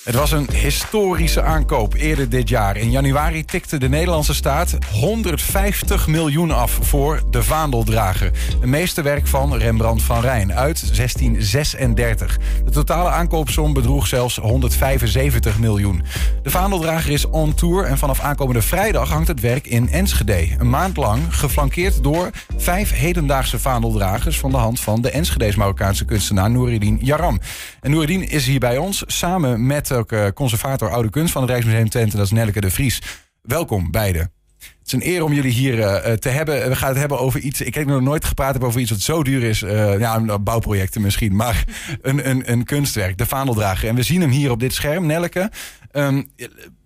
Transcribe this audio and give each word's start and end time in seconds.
Het 0.00 0.14
was 0.14 0.30
een 0.32 0.50
historische 0.52 1.42
aankoop 1.42 1.94
eerder 1.94 2.28
dit 2.28 2.48
jaar. 2.48 2.76
In 2.76 2.90
januari 2.90 3.44
tikte 3.44 3.78
de 3.78 3.88
Nederlandse 3.88 4.34
staat 4.34 4.78
150 4.92 6.06
miljoen 6.06 6.50
af 6.50 6.78
voor 6.82 7.22
de 7.30 7.42
Vaandeldrager. 7.42 8.30
Een 8.60 8.70
meesterwerk 8.70 9.26
van 9.26 9.56
Rembrandt 9.56 10.02
van 10.02 10.20
Rijn 10.20 10.52
uit 10.52 10.96
1636. 10.96 12.38
De 12.64 12.70
totale 12.70 13.08
aankoopsom 13.08 13.72
bedroeg 13.72 14.06
zelfs 14.06 14.36
175 14.36 15.58
miljoen. 15.58 16.02
De 16.42 16.50
Vaandeldrager 16.50 17.12
is 17.12 17.26
on 17.26 17.54
tour 17.54 17.84
en 17.84 17.98
vanaf 17.98 18.20
aankomende 18.20 18.62
vrijdag 18.62 19.08
hangt 19.08 19.28
het 19.28 19.40
werk 19.40 19.66
in 19.66 19.88
Enschede. 19.88 20.48
Een 20.58 20.70
maand 20.70 20.96
lang 20.96 21.36
geflankeerd 21.36 22.02
door 22.02 22.30
vijf 22.56 22.92
hedendaagse 22.92 23.58
vaandeldragers... 23.58 24.38
van 24.38 24.50
de 24.50 24.56
hand 24.56 24.80
van 24.80 25.02
de 25.02 25.10
Enschede's 25.10 25.54
Marokkaanse 25.54 26.04
kunstenaar 26.04 26.50
Noureddin 26.50 26.98
Yaram. 27.02 27.40
En 27.80 27.90
Noureddin 27.90 28.28
is 28.28 28.46
hier 28.46 28.60
bij 28.60 28.76
ons 28.76 29.02
samen 29.06 29.66
met 29.66 29.89
ook 29.92 30.12
uh, 30.12 30.26
conservator 30.34 30.90
Oude 30.90 31.10
Kunst 31.10 31.32
van 31.32 31.42
het 31.42 31.50
Rijksmuseum 31.50 31.88
Twente. 31.88 32.16
Dat 32.16 32.24
is 32.24 32.32
Nelleke 32.32 32.60
de 32.60 32.70
Vries. 32.70 33.02
Welkom 33.42 33.90
beiden. 33.90 34.32
Het 34.58 34.86
is 34.86 34.92
een 34.92 35.06
eer 35.06 35.24
om 35.24 35.32
jullie 35.32 35.52
hier 35.52 35.78
uh, 35.78 36.12
te 36.12 36.28
hebben. 36.28 36.68
We 36.68 36.76
gaan 36.76 36.88
het 36.88 36.98
hebben 36.98 37.18
over 37.18 37.40
iets. 37.40 37.60
Ik 37.60 37.74
heb 37.74 37.86
nog 37.86 38.00
nooit 38.00 38.24
gepraat 38.24 38.62
over 38.62 38.80
iets 38.80 38.90
wat 38.90 39.00
zo 39.00 39.22
duur 39.22 39.42
is. 39.42 39.58
Ja, 39.98 40.38
bouwprojecten 40.38 41.00
misschien. 41.00 41.36
Maar 41.36 41.64
een, 42.02 42.28
een, 42.28 42.52
een 42.52 42.64
kunstwerk, 42.64 43.18
de 43.18 43.26
Vaandeldrager. 43.26 43.88
En 43.88 43.94
we 43.94 44.02
zien 44.02 44.20
hem 44.20 44.30
hier 44.30 44.50
op 44.50 44.60
dit 44.60 44.74
scherm. 44.74 45.06
Nelleke, 45.06 45.50
um, 45.92 46.30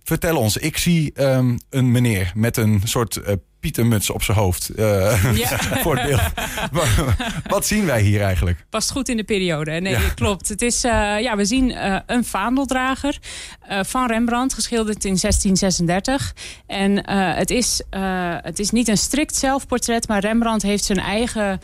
vertel 0.03 0.37
ons. 0.37 0.57
Ik 0.57 0.77
zie 0.77 1.23
um, 1.23 1.59
een 1.71 1.93
meneer 1.93 2.33
met 2.35 2.57
een 2.57 2.81
soort 2.85 3.21
pietermuts 3.65 4.11
op 4.11 4.23
zijn 4.23 4.39
hoofd. 4.39 4.71
Uh, 4.77 5.37
ja. 5.37 5.59
voor 5.83 5.97
het 5.97 6.09
beeld. 6.09 6.21
Wat 7.47 7.67
zien 7.67 7.87
wij 7.87 8.03
hier 8.03 8.21
eigenlijk? 8.21 8.65
Past 8.71 8.91
goed 8.91 9.09
in 9.09 9.17
de 9.17 9.25
periode. 9.25 9.71
Nee, 9.71 9.93
ja. 9.93 10.01
klopt. 10.15 10.49
Het 10.49 10.63
is, 10.63 10.85
uh, 10.85 10.93
ja, 11.21 11.37
we 11.37 11.45
zien 11.45 11.71
uh, 11.71 11.99
een 12.07 12.25
vaandeldrager 12.25 13.19
van 13.69 14.07
Rembrandt, 14.07 14.55
geschilderd 14.55 15.05
in 15.05 15.17
1636. 15.21 16.35
En 16.67 17.11
het, 17.11 17.51
is, 17.51 17.83
het 18.43 18.59
is 18.59 18.71
niet 18.71 18.89
een 18.89 18.99
strikt 18.99 19.37
zelfportret, 19.37 20.09
maar 20.09 20.21
Rembrandt 20.21 20.63
heeft 20.63 20.85
zijn 20.85 20.99
eigen 20.99 21.61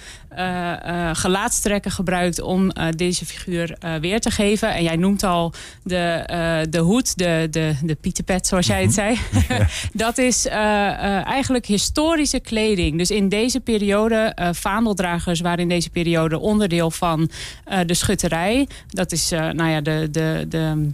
gelaatstrekken 1.13 1.91
gebruikt 1.91 2.41
om 2.41 2.73
deze 2.97 3.27
figuur 3.27 3.77
weer 4.01 4.21
te 4.21 4.31
geven. 4.31 4.75
En 4.75 4.83
jij 4.83 4.97
noemt 4.97 5.23
al 5.23 5.53
de, 5.83 6.67
de 6.71 6.79
hoed, 6.79 7.19
de, 7.19 7.49
de, 7.51 7.75
de 7.83 7.95
pieterpet, 7.95 8.47
zoals 8.47 8.67
jij 8.67 8.83
het 8.83 8.93
zei. 8.93 9.19
Ja. 9.49 9.67
Dat 9.93 10.19
is 10.19 10.47
eigenlijk 10.47 11.67
historisch 11.67 11.90
historische 11.91 12.41
kleding. 12.41 12.99
Dus 12.99 13.11
in 13.11 13.29
deze 13.29 13.61
periode, 13.61 14.37
uh, 14.41 14.49
vaandeldragers 14.53 15.41
waren 15.41 15.59
in 15.59 15.69
deze 15.69 15.91
periode 15.91 16.39
onderdeel 16.39 16.91
van 16.91 17.31
uh, 17.69 17.79
de 17.87 17.95
schutterij. 17.95 18.69
Dat 18.89 19.13
is 19.13 19.33
uh, 19.33 19.51
nou 19.51 19.71
ja, 19.71 19.81
de, 19.81 20.09
de, 20.11 20.47
de 20.49 20.91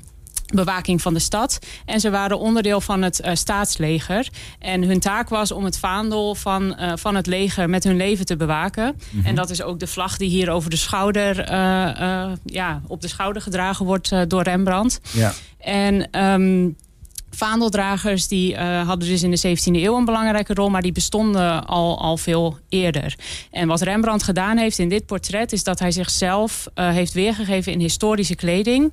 bewaking 0.54 1.02
van 1.02 1.14
de 1.14 1.20
stad. 1.20 1.58
En 1.84 2.00
ze 2.00 2.10
waren 2.10 2.38
onderdeel 2.38 2.80
van 2.80 3.02
het 3.02 3.20
uh, 3.24 3.30
staatsleger. 3.34 4.28
En 4.58 4.82
hun 4.82 5.00
taak 5.00 5.28
was 5.28 5.52
om 5.52 5.64
het 5.64 5.78
vaandel 5.78 6.34
van, 6.34 6.76
uh, 6.80 6.92
van 6.94 7.14
het 7.14 7.26
leger 7.26 7.70
met 7.70 7.84
hun 7.84 7.96
leven 7.96 8.26
te 8.26 8.36
bewaken. 8.36 8.84
Mm 8.84 9.18
-hmm. 9.18 9.26
En 9.26 9.34
dat 9.34 9.50
is 9.50 9.62
ook 9.62 9.78
de 9.78 9.86
vlag 9.86 10.16
die 10.16 10.28
hier 10.28 10.50
over 10.50 10.70
de 10.70 10.76
schouder, 10.76 11.38
uh, 11.38 12.32
ja, 12.44 12.80
op 12.86 13.00
de 13.00 13.08
schouder 13.08 13.42
gedragen 13.42 13.86
wordt 13.86 14.12
door 14.28 14.42
Rembrandt. 14.42 15.00
Ja. 15.12 15.32
En 15.58 16.22
um, 16.24 16.76
vaandeldragers 17.36 18.28
die 18.28 18.52
uh, 18.52 18.86
hadden 18.86 19.08
dus 19.08 19.22
in 19.22 19.30
de 19.30 19.56
17e 19.56 19.82
eeuw 19.82 19.96
een 19.96 20.04
belangrijke 20.04 20.54
rol, 20.54 20.68
maar 20.68 20.82
die 20.82 20.92
bestonden 20.92 21.66
al, 21.66 22.00
al 22.00 22.16
veel 22.16 22.58
eerder. 22.68 23.14
En 23.50 23.68
wat 23.68 23.80
Rembrandt 23.80 24.22
gedaan 24.22 24.56
heeft 24.56 24.78
in 24.78 24.88
dit 24.88 25.06
portret 25.06 25.52
is 25.52 25.64
dat 25.64 25.78
hij 25.78 25.90
zichzelf 25.90 26.66
uh, 26.74 26.90
heeft 26.90 27.12
weergegeven 27.12 27.72
in 27.72 27.80
historische 27.80 28.34
kleding. 28.34 28.92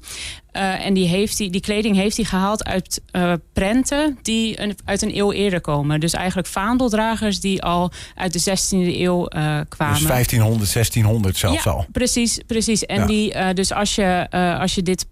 Uh, 0.53 0.85
en 0.85 0.93
die, 0.93 1.07
heeft 1.07 1.37
die, 1.37 1.49
die 1.49 1.61
kleding 1.61 1.95
heeft 1.95 2.15
hij 2.15 2.25
gehaald 2.25 2.63
uit 2.63 3.01
uh, 3.11 3.33
prenten 3.53 4.17
die 4.21 4.61
een, 4.61 4.75
uit 4.85 5.01
een 5.01 5.17
eeuw 5.17 5.31
eerder 5.31 5.61
komen. 5.61 5.99
Dus 5.99 6.13
eigenlijk 6.13 6.47
vaandeldragers 6.47 7.39
die 7.39 7.63
al 7.63 7.91
uit 8.15 8.33
de 8.33 8.39
16e 8.39 8.99
eeuw 8.99 9.21
uh, 9.21 9.59
kwamen. 9.69 9.97
Dus 9.97 10.07
1500, 10.07 10.73
1600 10.73 11.37
zelfs 11.37 11.63
ja, 11.63 11.71
al. 11.71 11.85
Precies, 11.91 12.39
precies. 12.47 12.85
En 12.85 12.99
ja. 12.99 13.05
die, 13.05 13.53
dus 13.53 13.71
als 13.71 13.95
je, 13.95 14.27
als 14.59 14.75
je 14.75 14.83
dit 14.83 15.05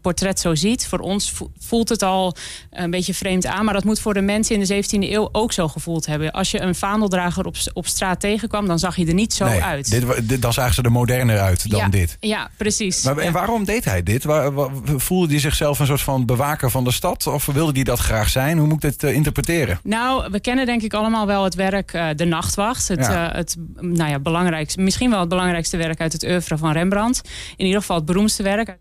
portret 0.00 0.40
zo 0.40 0.54
ziet. 0.54 0.86
Voor 0.86 0.98
ons 0.98 1.32
voelt 1.58 1.88
het 1.88 2.02
al 2.02 2.36
een 2.70 2.90
beetje 2.90 3.14
vreemd 3.14 3.46
aan. 3.46 3.64
Maar 3.64 3.74
dat 3.74 3.84
moet 3.84 4.00
voor 4.00 4.14
de 4.14 4.20
mensen 4.20 4.54
in 4.54 4.64
de 4.64 4.84
17e 4.84 5.10
eeuw 5.10 5.28
ook 5.32 5.52
zo 5.52 5.68
gevoeld 5.68 6.06
hebben. 6.06 6.32
Als 6.32 6.50
je 6.50 6.60
een 6.60 6.74
vaandeldrager 6.74 7.46
op, 7.46 7.56
op 7.72 7.86
straat 7.86 8.20
tegenkwam, 8.20 8.66
dan 8.66 8.78
zag 8.78 8.96
je 8.96 9.06
er 9.06 9.14
niet 9.14 9.34
zo 9.34 9.44
nee, 9.44 9.62
uit. 9.62 9.90
Dit, 9.90 10.28
dit, 10.28 10.42
dan 10.42 10.52
zagen 10.52 10.74
ze 10.74 10.82
er 10.82 10.92
moderner 10.92 11.40
uit 11.40 11.70
dan 11.70 11.80
ja, 11.80 11.88
dit. 11.88 12.16
Ja, 12.20 12.50
precies. 12.56 13.02
Maar, 13.02 13.18
en 13.18 13.32
waarom 13.32 13.64
deed 13.64 13.84
hij 13.84 14.02
dit? 14.02 14.24
Waar, 14.24 14.52
waar, 14.52 14.70
voelde 14.84 15.32
hij 15.32 15.40
zichzelf 15.40 15.78
een 15.78 15.86
soort 15.86 16.00
van 16.00 16.26
bewaker 16.26 16.70
van 16.70 16.84
de 16.84 16.92
stad? 16.92 17.26
Of 17.26 17.46
wilde 17.46 17.72
hij 17.72 17.82
dat 17.82 17.98
graag 17.98 18.28
zijn? 18.28 18.58
Hoe 18.58 18.66
moet 18.66 18.84
ik 18.84 18.90
dit 18.90 19.02
uh, 19.02 19.14
interpreteren? 19.14 19.80
Nou, 19.82 20.30
we 20.30 20.40
kennen 20.40 20.66
denk 20.66 20.82
ik 20.82 20.94
allemaal 20.94 21.26
wel 21.26 21.44
het 21.44 21.54
werk 21.54 21.92
uh, 21.92 22.08
De 22.16 22.24
Nachtwacht. 22.24 22.88
Het, 22.88 23.06
ja. 23.06 23.30
het 23.32 23.56
nou 23.80 24.10
ja, 24.10 24.18
belangrijkste, 24.18 24.80
misschien 24.80 25.10
wel 25.10 25.20
het 25.20 25.28
belangrijkste 25.28 25.76
werk 25.76 26.00
uit 26.00 26.12
het 26.12 26.24
oeuvre 26.24 26.58
van 26.58 26.72
Rembrandt. 26.72 27.20
In 27.56 27.64
ieder 27.64 27.80
geval 27.80 27.96
het 27.96 28.06
beroemdste 28.06 28.42
werk. 28.42 28.78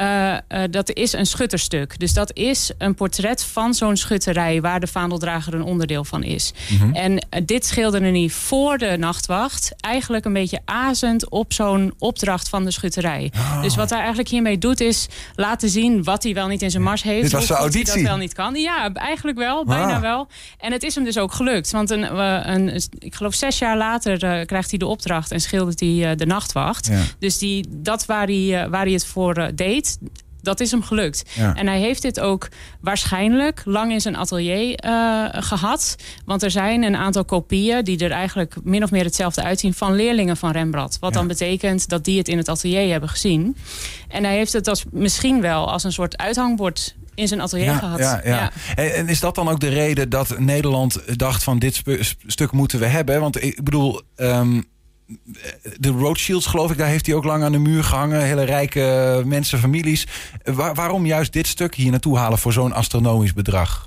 Uh, 0.00 0.32
uh, 0.32 0.62
dat 0.70 0.92
is 0.92 1.12
een 1.12 1.26
schutterstuk. 1.26 1.98
Dus 1.98 2.12
dat 2.12 2.36
is 2.36 2.70
een 2.78 2.94
portret 2.94 3.44
van 3.44 3.74
zo'n 3.74 3.96
schutterij... 3.96 4.60
waar 4.60 4.80
de 4.80 4.86
vaandeldrager 4.86 5.54
een 5.54 5.62
onderdeel 5.62 6.04
van 6.04 6.22
is. 6.22 6.52
Mm 6.68 6.78
-hmm. 6.78 6.94
En 6.94 7.12
uh, 7.12 7.40
dit 7.44 7.66
schilderde 7.66 8.10
hij 8.10 8.28
voor 8.28 8.78
de 8.78 8.96
nachtwacht... 8.98 9.72
eigenlijk 9.80 10.24
een 10.24 10.32
beetje 10.32 10.60
azend 10.64 11.30
op 11.30 11.52
zo'n 11.52 11.94
opdracht 11.98 12.48
van 12.48 12.64
de 12.64 12.70
schutterij. 12.70 13.32
Oh. 13.34 13.62
Dus 13.62 13.76
wat 13.76 13.90
hij 13.90 13.98
eigenlijk 13.98 14.28
hiermee 14.28 14.58
doet 14.58 14.80
is 14.80 15.06
laten 15.34 15.68
zien... 15.68 16.04
wat 16.04 16.22
hij 16.22 16.34
wel 16.34 16.46
niet 16.46 16.62
in 16.62 16.70
zijn 16.70 16.82
mars 16.82 17.02
heeft. 17.02 17.22
Dit 17.22 17.32
was 17.32 17.46
zijn 17.46 17.58
auditie? 17.58 17.92
Hij 17.92 18.02
dat 18.02 18.10
wel 18.10 18.20
niet 18.20 18.32
kan. 18.32 18.54
Ja, 18.54 18.92
eigenlijk 18.92 19.38
wel. 19.38 19.64
Bijna 19.64 19.94
ah. 19.94 20.00
wel. 20.00 20.28
En 20.58 20.72
het 20.72 20.82
is 20.82 20.94
hem 20.94 21.04
dus 21.04 21.18
ook 21.18 21.32
gelukt. 21.32 21.70
Want 21.70 21.90
een, 21.90 22.18
een, 22.50 22.82
ik 22.98 23.14
geloof 23.14 23.34
zes 23.34 23.58
jaar 23.58 23.76
later 23.76 24.46
krijgt 24.46 24.70
hij 24.70 24.78
de 24.78 24.86
opdracht... 24.86 25.30
en 25.30 25.40
schildert 25.40 25.80
hij 25.80 26.14
de 26.16 26.26
nachtwacht. 26.26 26.86
Ja. 26.86 27.00
Dus 27.18 27.38
die, 27.38 27.66
dat 27.70 28.06
waar 28.06 28.26
hij, 28.26 28.68
waar 28.70 28.84
hij 28.84 28.92
het 28.92 29.06
voor 29.06 29.50
deed 29.54 29.89
dat 30.42 30.60
is 30.60 30.70
hem 30.70 30.82
gelukt. 30.82 31.22
Ja. 31.34 31.54
En 31.54 31.66
hij 31.66 31.80
heeft 31.80 32.02
dit 32.02 32.20
ook 32.20 32.48
waarschijnlijk 32.80 33.62
lang 33.64 33.92
in 33.92 34.00
zijn 34.00 34.16
atelier 34.16 34.84
uh, 34.84 35.24
gehad. 35.30 35.96
Want 36.24 36.42
er 36.42 36.50
zijn 36.50 36.82
een 36.82 36.96
aantal 36.96 37.24
kopieën 37.24 37.84
die 37.84 37.98
er 37.98 38.10
eigenlijk 38.10 38.54
min 38.62 38.82
of 38.82 38.90
meer 38.90 39.04
hetzelfde 39.04 39.42
uitzien 39.42 39.74
van 39.74 39.94
leerlingen 39.94 40.36
van 40.36 40.50
Rembrandt. 40.50 40.98
Wat 40.98 41.12
ja. 41.12 41.18
dan 41.18 41.26
betekent 41.26 41.88
dat 41.88 42.04
die 42.04 42.18
het 42.18 42.28
in 42.28 42.36
het 42.36 42.48
atelier 42.48 42.90
hebben 42.90 43.08
gezien. 43.08 43.56
En 44.08 44.24
hij 44.24 44.36
heeft 44.36 44.52
het 44.52 44.68
als, 44.68 44.84
misschien 44.90 45.40
wel 45.40 45.70
als 45.70 45.84
een 45.84 45.92
soort 45.92 46.16
uithangbord 46.16 46.96
in 47.14 47.28
zijn 47.28 47.40
atelier 47.40 47.64
ja, 47.64 47.78
gehad. 47.78 47.98
Ja, 47.98 48.20
ja. 48.24 48.50
En 48.74 49.08
is 49.08 49.20
dat 49.20 49.34
dan 49.34 49.48
ook 49.48 49.60
de 49.60 49.68
reden 49.68 50.08
dat 50.08 50.38
Nederland 50.38 51.18
dacht 51.18 51.42
van 51.42 51.58
dit 51.58 51.82
stuk 52.26 52.52
moeten 52.52 52.78
we 52.78 52.86
hebben? 52.86 53.20
Want 53.20 53.42
ik 53.42 53.64
bedoel... 53.64 54.00
Um 54.16 54.68
de 55.78 55.88
Rothschilds, 55.88 56.46
geloof 56.46 56.70
ik, 56.70 56.78
daar 56.78 56.88
heeft 56.88 57.06
hij 57.06 57.14
ook 57.14 57.24
lang 57.24 57.42
aan 57.42 57.52
de 57.52 57.58
muur 57.58 57.84
gehangen. 57.84 58.22
Hele 58.22 58.44
rijke 58.44 59.22
mensen, 59.24 59.58
families. 59.58 60.06
Waar, 60.44 60.74
waarom 60.74 61.06
juist 61.06 61.32
dit 61.32 61.46
stuk 61.46 61.74
hier 61.74 61.90
naartoe 61.90 62.18
halen 62.18 62.38
voor 62.38 62.52
zo'n 62.52 62.72
astronomisch 62.72 63.32
bedrag? 63.32 63.84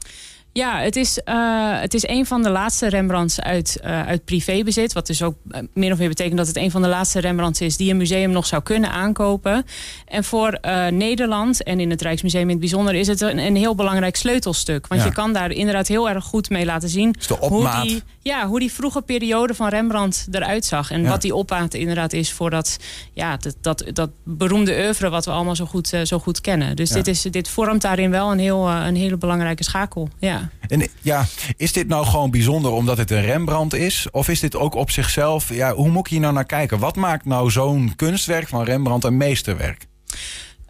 Ja, 0.54 0.80
het 0.80 0.96
is, 0.96 1.20
uh, 1.26 1.80
het 1.80 1.94
is 1.94 2.08
een 2.08 2.26
van 2.26 2.44
de 2.44 2.50
laatste 2.50 2.90
Rembrandts 2.90 3.42
uit, 3.42 3.80
uh, 3.84 4.08
uit 4.08 4.26
privébezit. 4.26 4.94
Wat 4.94 5.08
dus 5.08 5.22
ook 5.22 5.36
uh, 5.48 5.60
min 5.74 5.92
of 5.92 5.98
meer 5.98 6.08
betekent 6.08 6.38
dat 6.38 6.48
het 6.48 6.58
een 6.58 6.72
van 6.72 6.82
de 6.82 6.88
laatste 6.88 7.20
Rembrandts 7.20 7.62
is... 7.62 7.78
die 7.78 7.92
een 7.92 7.98
museum 7.98 8.32
nog 8.32 8.46
zou 8.46 8.64
kunnen 8.64 8.92
aankopen. 8.92 9.66
En 10.06 10.24
voor 10.24 10.60
Nederland 10.90 11.64
en 11.64 11.80
in 11.80 11.90
het 11.90 12.02
Rijksmuseum 12.02 12.42
in 12.42 12.50
het 12.50 12.60
bijzonder... 12.60 12.94
is 12.94 13.08
het 13.08 13.22
een, 13.22 13.38
een 13.38 13.56
heel 13.56 13.76
belangrijk 13.76 14.16
sleutelstuk. 14.16 14.88
Want 14.88 15.02
ja. 15.02 15.08
je 15.08 15.14
kan 15.14 15.34
daar 15.34 15.52
inderdaad 15.52 15.88
heel 15.88 16.10
erg 16.10 16.24
goed 16.24 16.50
mee 16.50 16.66
laten 16.66 16.90
zien... 16.90 17.16
hoe 17.40 17.70
die, 17.82 18.04
ja, 18.22 18.48
hoe 18.48 18.60
die 18.60 18.72
vroege 18.72 19.02
periode 19.02 19.54
van 19.54 19.68
Rembrandt 19.68 20.28
eruit 20.32 20.66
zag. 20.66 20.92
En 20.92 21.02
ja. 21.02 21.10
wat 21.10 21.22
die 21.22 21.36
opmaat 21.36 21.74
inderdaad 21.74 22.14
is 22.14 22.32
voor 22.32 22.50
dat, 22.50 22.78
ja, 23.14 23.38
dat, 23.38 23.56
dat, 23.62 23.86
dat 23.94 24.10
beroemde 24.24 24.84
oeuvre... 24.86 25.10
wat 25.10 25.26
we 25.26 25.32
allemaal 25.32 25.56
zo 25.56 25.66
goed, 25.66 25.98
zo 26.04 26.20
goed 26.20 26.42
kennen. 26.42 26.76
Dus 26.76 26.90
dit, 26.90 27.08
is, 27.08 27.22
dit 27.22 27.50
vormt 27.50 27.82
daarin 27.82 28.12
wel 28.12 28.32
een, 28.32 28.40
heel, 28.40 28.70
een 28.70 28.96
hele 28.96 29.18
belangrijke 29.18 29.64
schakel. 29.64 30.10
Ja. 30.20 30.43
En 30.68 30.88
ja, 31.02 31.26
is 31.58 31.72
dit 31.72 31.88
nou 31.88 32.06
gewoon 32.06 32.32
bijzonder 32.32 32.72
omdat 32.72 32.98
het 32.98 33.12
een 33.12 33.22
Rembrandt 33.22 33.74
is? 33.74 34.08
Of 34.12 34.30
is 34.30 34.40
dit 34.40 34.56
ook 34.56 34.76
op 34.76 34.92
zichzelf, 34.92 35.54
ja, 35.54 35.74
hoe 35.74 35.90
moet 35.90 36.06
ik 36.06 36.12
hier 36.12 36.20
nou 36.20 36.34
naar 36.34 36.46
kijken? 36.46 36.80
Wat 36.80 36.96
maakt 36.96 37.26
nou 37.26 37.52
zo'n 37.52 37.94
kunstwerk 37.96 38.48
van 38.48 38.64
Rembrandt 38.64 39.06
een 39.06 39.18
meesterwerk? 39.18 39.88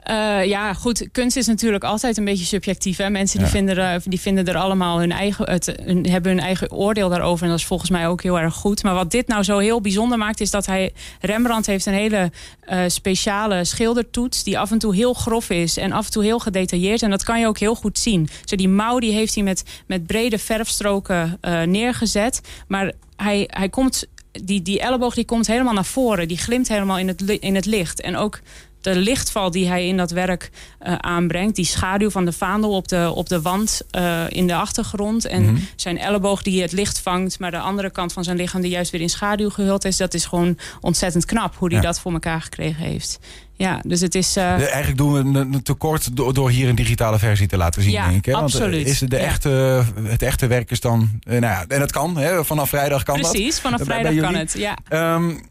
Uh, 0.09 0.45
ja, 0.45 0.73
goed. 0.73 1.07
Kunst 1.11 1.37
is 1.37 1.47
natuurlijk 1.47 1.83
altijd 1.83 2.17
een 2.17 2.25
beetje 2.25 2.45
subjectief. 2.45 2.97
Hè? 2.97 3.09
Mensen 3.09 3.37
die, 3.37 3.47
ja. 3.47 3.53
vinden 3.53 3.77
er, 3.77 4.01
die 4.05 4.19
vinden 4.19 4.45
er 4.45 4.55
allemaal 4.55 4.99
hun 4.99 5.11
eigen, 5.11 5.49
het, 5.49 5.73
hun, 5.83 6.09
hebben 6.09 6.31
hun 6.31 6.41
eigen 6.41 6.71
oordeel 6.71 7.09
daarover. 7.09 7.43
En 7.43 7.49
dat 7.49 7.59
is 7.59 7.65
volgens 7.65 7.89
mij 7.89 8.07
ook 8.07 8.23
heel 8.23 8.39
erg 8.39 8.53
goed. 8.53 8.83
Maar 8.83 8.93
wat 8.93 9.11
dit 9.11 9.27
nou 9.27 9.43
zo 9.43 9.57
heel 9.57 9.81
bijzonder 9.81 10.17
maakt, 10.17 10.41
is 10.41 10.51
dat 10.51 10.65
hij. 10.65 10.93
Rembrandt 11.21 11.67
heeft 11.67 11.85
een 11.85 11.93
hele 11.93 12.31
uh, 12.69 12.83
speciale 12.87 13.63
schildertoets. 13.63 14.43
Die 14.43 14.59
af 14.59 14.71
en 14.71 14.77
toe 14.77 14.95
heel 14.95 15.13
grof 15.13 15.49
is 15.49 15.77
en 15.77 15.91
af 15.91 16.05
en 16.05 16.11
toe 16.11 16.23
heel 16.23 16.39
gedetailleerd. 16.39 17.01
En 17.01 17.09
dat 17.09 17.23
kan 17.23 17.39
je 17.39 17.47
ook 17.47 17.59
heel 17.59 17.75
goed 17.75 17.99
zien. 17.99 18.29
Zo 18.43 18.55
die 18.55 18.69
mouw 18.69 18.99
die 18.99 19.13
heeft 19.13 19.35
hij 19.35 19.43
met, 19.43 19.63
met 19.87 20.05
brede 20.05 20.37
verfstroken 20.37 21.37
uh, 21.41 21.61
neergezet. 21.61 22.41
Maar 22.67 22.91
hij, 23.15 23.43
hij 23.47 23.69
komt 23.69 24.05
die, 24.31 24.61
die 24.61 24.79
elleboog 24.79 25.13
die 25.13 25.25
komt 25.25 25.47
helemaal 25.47 25.73
naar 25.73 25.85
voren. 25.85 26.27
Die 26.27 26.37
glimt 26.37 26.67
helemaal 26.67 26.97
in 26.97 27.07
het, 27.07 27.21
in 27.21 27.55
het 27.55 27.65
licht. 27.65 28.01
En 28.01 28.15
ook 28.17 28.39
de 28.83 28.95
lichtval 28.95 29.51
die 29.51 29.67
hij 29.67 29.87
in 29.87 29.97
dat 29.97 30.11
werk 30.11 30.49
aanbrengt. 30.97 31.55
Die 31.55 31.65
schaduw 31.65 32.09
van 32.09 32.25
de 32.25 32.31
vaandel 32.31 32.71
op 32.71 32.87
de, 32.87 33.11
op 33.15 33.29
de 33.29 33.41
wand 33.41 33.81
in 34.27 34.47
de 34.47 34.55
achtergrond. 34.55 35.25
En 35.25 35.43
mhm. 35.43 35.55
zijn 35.75 35.97
elleboog 35.97 36.41
die 36.41 36.61
het 36.61 36.71
licht 36.71 36.99
vangt. 36.99 37.39
Maar 37.39 37.51
de 37.51 37.59
andere 37.59 37.89
kant 37.89 38.13
van 38.13 38.23
zijn 38.23 38.37
lichaam 38.37 38.61
die 38.61 38.71
juist 38.71 38.91
weer 38.91 39.01
in 39.01 39.09
schaduw 39.09 39.49
gehuld 39.49 39.85
is. 39.85 39.97
Dat 39.97 40.13
is 40.13 40.25
gewoon 40.25 40.57
ontzettend 40.81 41.25
knap 41.25 41.55
hoe 41.55 41.71
hij 41.73 41.81
dat 41.81 41.99
voor 41.99 42.11
elkaar 42.13 42.41
gekregen 42.41 42.83
heeft. 42.83 43.19
Ja, 43.55 43.81
dus 43.85 44.01
het 44.01 44.15
is... 44.15 44.37
Uh... 44.37 44.43
Eigenlijk 44.43 44.97
doen 44.97 45.13
we 45.13 45.39
een 45.39 45.63
tekort 45.63 46.15
door, 46.15 46.33
door 46.33 46.49
hier 46.49 46.69
een 46.69 46.75
digitale 46.75 47.19
versie 47.19 47.47
te 47.47 47.57
laten 47.57 47.81
zien, 47.81 47.91
ja, 47.91 48.05
denk 48.05 48.17
ik. 48.17 48.25
Hè? 48.25 48.31
Want 48.31 48.43
absoluut. 48.43 48.87
Is 48.87 48.99
de 48.99 49.17
echte, 49.17 49.83
het 50.03 50.21
echte 50.21 50.47
werk 50.47 50.71
is 50.71 50.79
dan... 50.79 51.19
nou 51.23 51.41
ja, 51.41 51.65
en 51.67 51.81
het 51.81 51.91
kan, 51.91 52.17
hè? 52.17 52.45
vanaf 52.45 52.69
vrijdag 52.69 53.03
kan 53.03 53.15
Precies, 53.15 53.33
dat. 53.33 53.41
Precies, 53.41 53.59
vanaf 53.59 53.81
vrijdag 53.83 54.15
kan 54.15 54.35
het, 54.35 54.53
ja. 54.57 54.77
Um, 55.15 55.41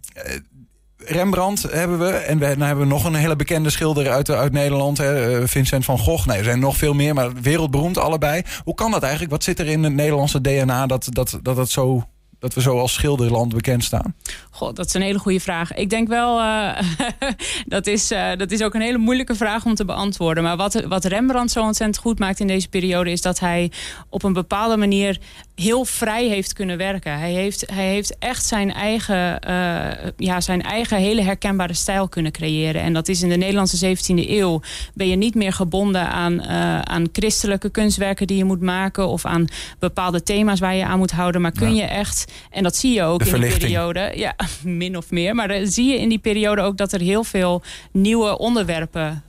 Rembrandt 1.07 1.63
hebben 1.63 1.99
we. 1.99 2.11
En 2.11 2.39
we, 2.39 2.47
dan 2.47 2.67
hebben 2.67 2.85
we 2.85 2.93
nog 2.93 3.05
een 3.05 3.15
hele 3.15 3.37
bekende 3.37 3.71
schilder 3.71 4.11
uit, 4.11 4.31
uit 4.31 4.53
Nederland. 4.53 4.99
Hè, 4.99 5.49
Vincent 5.49 5.85
van 5.85 5.99
Gogh. 5.99 6.27
Nee, 6.27 6.39
er 6.39 6.45
zijn 6.45 6.59
nog 6.59 6.77
veel 6.77 6.95
meer, 6.95 7.15
maar 7.15 7.33
wereldberoemd 7.33 7.99
allebei. 7.99 8.43
Hoe 8.65 8.75
kan 8.75 8.91
dat 8.91 9.03
eigenlijk? 9.03 9.33
Wat 9.33 9.45
zit 9.45 9.59
er 9.59 9.67
in 9.67 9.83
het 9.83 9.93
Nederlandse 9.93 10.41
DNA 10.41 10.87
dat 10.87 11.09
dat, 11.11 11.39
dat, 11.43 11.57
dat 11.57 11.71
zo 11.71 12.05
dat 12.43 12.55
we 12.55 12.61
zo 12.61 12.79
als 12.79 12.93
schilderland 12.93 13.55
bekend 13.55 13.85
staan? 13.85 14.15
God, 14.51 14.77
dat 14.77 14.87
is 14.87 14.95
een 14.95 15.03
hele 15.03 15.19
goede 15.19 15.41
vraag. 15.41 15.75
Ik 15.75 15.91
denk 15.91 16.09
wel, 16.09 16.39
uh, 16.41 16.79
dat, 17.67 17.87
is, 17.87 18.13
uh, 18.13 18.37
dat 18.37 18.51
is 18.51 18.63
ook 18.63 18.75
een 18.75 18.81
hele 18.81 18.99
moeilijke 18.99 19.35
vraag 19.35 19.65
om 19.65 19.75
te 19.75 19.85
beantwoorden. 19.85 20.43
Maar 20.43 20.57
wat, 20.57 20.85
wat 20.89 21.05
Rembrandt 21.05 21.53
zo 21.53 21.63
ontzettend 21.63 21.99
goed 21.99 22.19
maakt 22.19 22.41
in 22.41 22.47
deze 22.47 22.69
periode... 22.69 23.11
is 23.11 23.21
dat 23.21 23.39
hij 23.39 23.71
op 24.09 24.23
een 24.23 24.33
bepaalde 24.33 24.77
manier 24.77 25.19
heel 25.63 25.85
vrij 25.85 26.27
heeft 26.27 26.53
kunnen 26.53 26.77
werken. 26.77 27.19
Hij 27.19 27.33
heeft, 27.33 27.71
hij 27.73 27.89
heeft 27.89 28.17
echt 28.19 28.45
zijn 28.45 28.73
eigen, 28.73 29.39
uh, 29.49 30.11
ja, 30.17 30.41
zijn 30.41 30.63
eigen 30.63 30.97
hele 30.97 31.23
herkenbare 31.23 31.75
stijl 31.75 32.09
kunnen 32.09 32.33
creëren. 32.33 32.83
En 32.83 32.93
dat 32.93 33.09
is 33.09 33.23
in 33.23 33.29
de 33.29 33.37
Nederlandse 33.37 33.97
17e 33.97 34.29
eeuw. 34.29 34.61
Ben 34.95 35.09
je 35.09 35.17
niet 35.17 35.35
meer 35.35 35.53
gebonden 35.53 36.09
aan, 36.09 36.43
aan 36.87 37.09
christelijke 37.13 37.71
kunstwerken 37.71 38.27
die 38.27 38.37
je 38.37 38.45
moet 38.45 38.61
maken... 38.61 39.09
of 39.09 39.25
aan 39.25 39.47
bepaalde 39.79 40.23
thema's 40.23 40.61
waar 40.61 40.75
je 40.75 40.85
aan 40.85 40.99
moet 40.99 41.11
houden. 41.11 41.41
Maar 41.41 41.53
kun 41.53 41.75
je 41.75 41.83
echt 41.83 42.33
en 42.51 42.63
dat 42.63 42.77
zie 42.77 42.93
je 42.93 43.03
ook 43.03 43.23
in 43.23 43.41
die 43.41 43.59
periode. 43.59 44.13
Ja, 44.15 44.37
min 44.63 44.97
of 44.97 45.11
meer. 45.11 45.35
Maar 45.35 45.49
dan 45.49 45.67
zie 45.67 45.93
je 45.93 46.01
in 46.01 46.09
die 46.09 46.19
periode 46.19 46.63
ook 46.63 46.77
dat 46.77 46.93
er 46.93 47.01
heel 47.01 47.25
veel 47.25 47.63
nieuwe 47.93 48.39
onderwerpen 48.39 49.23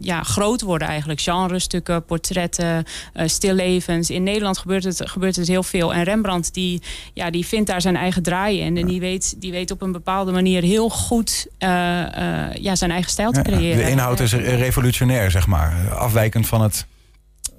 ja, 0.00 0.22
groot 0.22 0.60
worden 0.62 0.88
eigenlijk. 0.88 1.20
Genrestukken, 1.20 2.04
portretten, 2.04 2.84
uh, 3.14 3.26
stillevens. 3.26 4.10
In 4.10 4.22
Nederland 4.22 4.58
gebeurt 4.58 4.84
het, 4.84 5.02
gebeurt 5.04 5.36
het 5.36 5.48
heel 5.48 5.62
veel. 5.62 5.94
En 5.94 6.02
Rembrandt 6.02 6.54
die, 6.54 6.82
ja, 7.14 7.30
die 7.30 7.46
vindt 7.46 7.66
daar 7.66 7.80
zijn 7.80 7.96
eigen 7.96 8.22
draai 8.22 8.60
in. 8.60 8.76
En 8.76 8.86
die, 8.86 9.00
weet, 9.00 9.34
die 9.38 9.52
weet 9.52 9.70
op 9.70 9.82
een 9.82 9.92
bepaalde 9.92 10.32
manier 10.32 10.62
heel 10.62 10.88
goed 10.88 11.46
ja, 11.58 12.74
zijn 12.74 12.90
eigen 12.90 13.10
stijl 13.10 13.32
te 13.32 13.42
creëren. 13.42 13.84
de 13.84 13.90
inhoud 13.90 14.20
is 14.20 14.32
revolutionair, 14.32 15.30
zeg 15.30 15.46
maar. 15.46 15.90
Afwijkend 15.90 16.46
van 16.46 16.62
het 16.62 16.86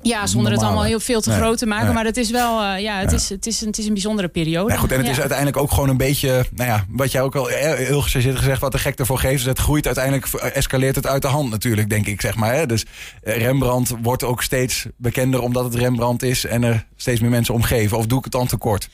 ja, 0.01 0.27
zonder 0.27 0.51
het 0.51 0.61
allemaal 0.61 0.83
heel 0.83 0.99
veel 0.99 1.21
te 1.21 1.31
groot 1.31 1.57
te 1.57 1.65
maken. 1.65 1.93
Maar 1.93 2.05
het 2.05 2.17
is 2.17 2.29
wel, 2.29 2.63
uh, 2.63 2.79
ja, 2.79 2.99
het, 2.99 3.11
Is, 3.11 3.29
het, 3.29 3.47
is, 3.47 3.61
het 3.61 3.77
is 3.77 3.85
een 3.85 3.93
bijzondere 3.93 4.27
periode. 4.27 4.71
Ja, 4.71 4.79
goed, 4.79 4.91
en 4.91 4.97
het 4.97 5.09
is 5.09 5.19
uiteindelijk 5.19 5.57
ook 5.57 5.71
gewoon 5.71 5.89
een 5.89 5.97
beetje, 5.97 6.45
nou 6.51 6.69
ja, 6.69 6.85
wat 6.89 7.11
jij 7.11 7.21
ook 7.21 7.35
al 7.35 7.47
heel 7.47 8.01
gechargeerd 8.01 8.37
gezegd, 8.37 8.61
wat 8.61 8.71
de 8.71 8.79
gek 8.79 8.99
ervoor 8.99 9.19
geeft, 9.19 9.39
is 9.39 9.45
het 9.45 9.59
groeit 9.59 9.85
uiteindelijk, 9.85 10.33
escaleert 10.33 10.95
het 10.95 11.07
uit 11.07 11.21
de 11.21 11.27
hand 11.27 11.49
natuurlijk, 11.49 11.89
denk 11.89 12.07
ik, 12.07 12.21
zeg 12.21 12.35
maar. 12.35 12.53
Hè? 12.53 12.65
Dus 12.65 12.85
eh, 13.23 13.37
Rembrandt 13.37 13.93
wordt 14.01 14.23
ook 14.23 14.43
steeds 14.43 14.85
bekender 14.97 15.41
omdat 15.41 15.63
het 15.63 15.75
Rembrandt 15.75 16.23
is 16.23 16.45
en 16.45 16.63
er 16.63 16.85
steeds 16.95 17.19
meer 17.19 17.29
mensen 17.29 17.53
omgeven. 17.53 17.97
Of 17.97 18.05
doe 18.05 18.17
ik 18.17 18.23
het 18.23 18.33
dan 18.33 18.47
tekort? 18.47 18.89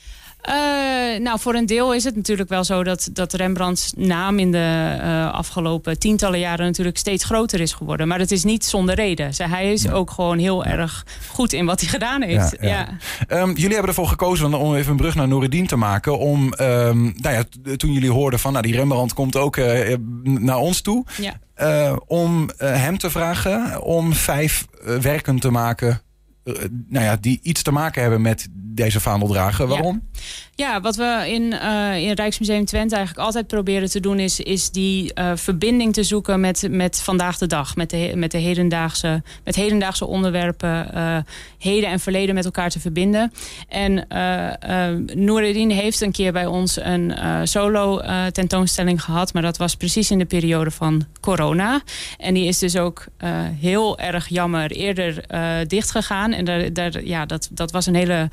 Uh, 0.48 1.20
nou, 1.20 1.40
voor 1.40 1.54
een 1.54 1.66
deel 1.66 1.94
is 1.94 2.04
het 2.04 2.16
natuurlijk 2.16 2.48
wel 2.48 2.64
zo 2.64 2.84
dat, 2.84 3.08
dat 3.12 3.32
Rembrandts 3.32 3.92
naam 3.96 4.38
in 4.38 4.52
de 4.52 4.96
uh, 5.00 5.32
afgelopen 5.32 5.98
tientallen 5.98 6.38
jaren 6.38 6.66
natuurlijk 6.66 6.98
steeds 6.98 7.24
groter 7.24 7.60
is 7.60 7.72
geworden. 7.72 8.08
Maar 8.08 8.18
dat 8.18 8.30
is 8.30 8.44
niet 8.44 8.64
zonder 8.64 8.94
reden. 8.94 9.30
hij 9.36 9.72
is 9.72 9.90
ook 9.90 10.10
gewoon 10.10 10.38
heel 10.38 10.64
erg 10.64 11.06
goed 11.28 11.52
in 11.52 11.66
wat 11.66 11.80
hij 11.80 11.88
gedaan 11.88 12.22
heeft. 12.22 12.56
Ja, 12.60 12.68
ja. 13.28 13.42
Um, 13.42 13.48
jullie 13.48 13.72
hebben 13.72 13.88
ervoor 13.88 14.08
gekozen 14.08 14.54
om 14.54 14.74
even 14.74 14.90
een 14.90 14.96
brug 14.96 15.14
naar 15.14 15.28
Noureddin 15.28 15.66
te 15.66 15.76
maken. 15.76 16.18
Om, 16.18 16.52
um, 16.60 17.14
nou 17.16 17.34
ja, 17.34 17.44
toen 17.76 17.92
jullie 17.92 18.10
hoorden 18.10 18.38
van 18.38 18.52
nou, 18.52 18.64
die 18.64 18.74
Rembrandt 18.74 19.14
komt 19.14 19.36
ook 19.36 19.56
uh, 19.56 19.96
naar 20.22 20.58
ons 20.58 20.80
toe. 20.80 21.04
Om 22.06 22.50
hem 22.56 22.98
te 22.98 23.10
vragen 23.10 23.82
om 23.82 24.12
vijf 24.12 24.66
werken 25.00 25.38
te 25.38 25.50
maken 25.50 26.02
nou 26.88 27.04
ja, 27.04 27.16
die 27.16 27.40
iets 27.42 27.62
te 27.62 27.72
maken 27.72 28.02
hebben 28.02 28.22
met 28.22 28.48
deze 28.74 29.00
vaandeldrager. 29.00 29.66
Waarom? 29.66 30.02
Ja, 30.56 30.80
wat 30.80 30.96
we 30.96 31.24
in, 31.26 31.42
uh, 31.42 31.96
in 31.96 32.12
Rijksmuseum 32.12 32.64
Twente 32.64 32.96
eigenlijk 32.96 33.26
altijd 33.26 33.46
proberen 33.46 33.90
te 33.90 34.00
doen... 34.00 34.18
is, 34.18 34.40
is 34.40 34.70
die 34.70 35.12
uh, 35.14 35.30
verbinding 35.34 35.92
te 35.92 36.02
zoeken 36.02 36.40
met, 36.40 36.66
met 36.70 37.00
vandaag 37.00 37.38
de 37.38 37.46
dag. 37.46 37.76
Met, 37.76 37.90
de, 37.90 38.12
met, 38.14 38.30
de 38.30 38.38
hedendaagse, 38.38 39.22
met 39.44 39.54
hedendaagse 39.54 40.06
onderwerpen. 40.06 40.90
Uh, 40.94 41.16
heden 41.58 41.90
en 41.90 42.00
verleden 42.00 42.34
met 42.34 42.44
elkaar 42.44 42.70
te 42.70 42.80
verbinden. 42.80 43.32
En 43.68 44.06
Noureddin 45.14 45.70
heeft 45.70 46.00
een 46.00 46.12
keer 46.12 46.32
bij 46.32 46.46
ons 46.46 46.80
een 46.80 47.14
solo 47.48 48.00
tentoonstelling 48.32 49.02
gehad. 49.02 49.32
Maar 49.32 49.42
dat 49.42 49.56
was 49.56 49.74
precies 49.74 50.10
in 50.10 50.18
de 50.18 50.24
periode 50.24 50.70
van 50.70 51.06
corona. 51.20 51.82
En 52.18 52.34
die 52.34 52.46
is 52.46 52.58
dus 52.58 52.76
ook 52.76 53.06
heel 53.60 53.98
erg 53.98 54.28
jammer 54.28 54.70
eerder 54.70 55.24
dichtgegaan. 55.68 56.32
En 56.32 56.44
daar, 56.44 56.72
daar, 56.72 57.04
ja, 57.04 57.26
dat, 57.26 57.48
dat 57.52 57.70
was 57.70 57.86
een 57.86 57.94
hele 57.94 58.28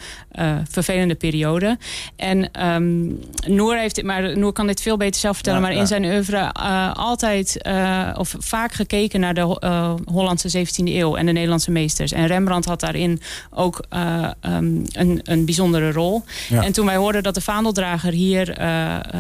vervelende 0.70 1.16
periode. 1.16 1.78
En 2.16 2.66
um, 2.66 3.20
Noor, 3.48 3.76
heeft, 3.76 4.04
maar 4.04 4.38
Noor 4.38 4.54
kan 4.54 4.68
dit 4.68 4.82
veel 4.82 4.98
beter 4.98 5.20
zelf 5.20 5.36
vertellen. 5.36 5.62
maar 5.62 5.74
in 5.74 5.88
zijn 5.88 6.06
oeuvre 6.06 6.56
uh, 6.60 6.94
altijd 6.94 7.60
uh, 7.68 8.10
of 8.18 8.36
vaak 8.40 8.74
gekeken 8.74 9.20
naar 9.20 9.34
de 9.34 9.58
Hollandse 10.06 10.66
17e 10.66 10.84
eeuw 10.84 11.16
en 11.16 11.26
de 11.26 11.32
Nederlandse 11.32 11.72
meesters. 11.72 12.12
En 12.12 12.28
Rembrandt 12.28 12.66
had 12.66 12.80
daarin 12.80 13.22
ook 13.50 13.86
um, 13.90 14.86
een, 14.92 15.20
een 15.24 15.46
bijzondere 15.46 15.92
rol. 15.92 16.24
En 16.50 16.72
toen 16.72 16.86
wij 16.86 16.96
hoorden 16.96 17.24
dat 17.24 17.36
de 17.36 17.42
vaandeldrager 17.42 18.12
hier 18.12 18.56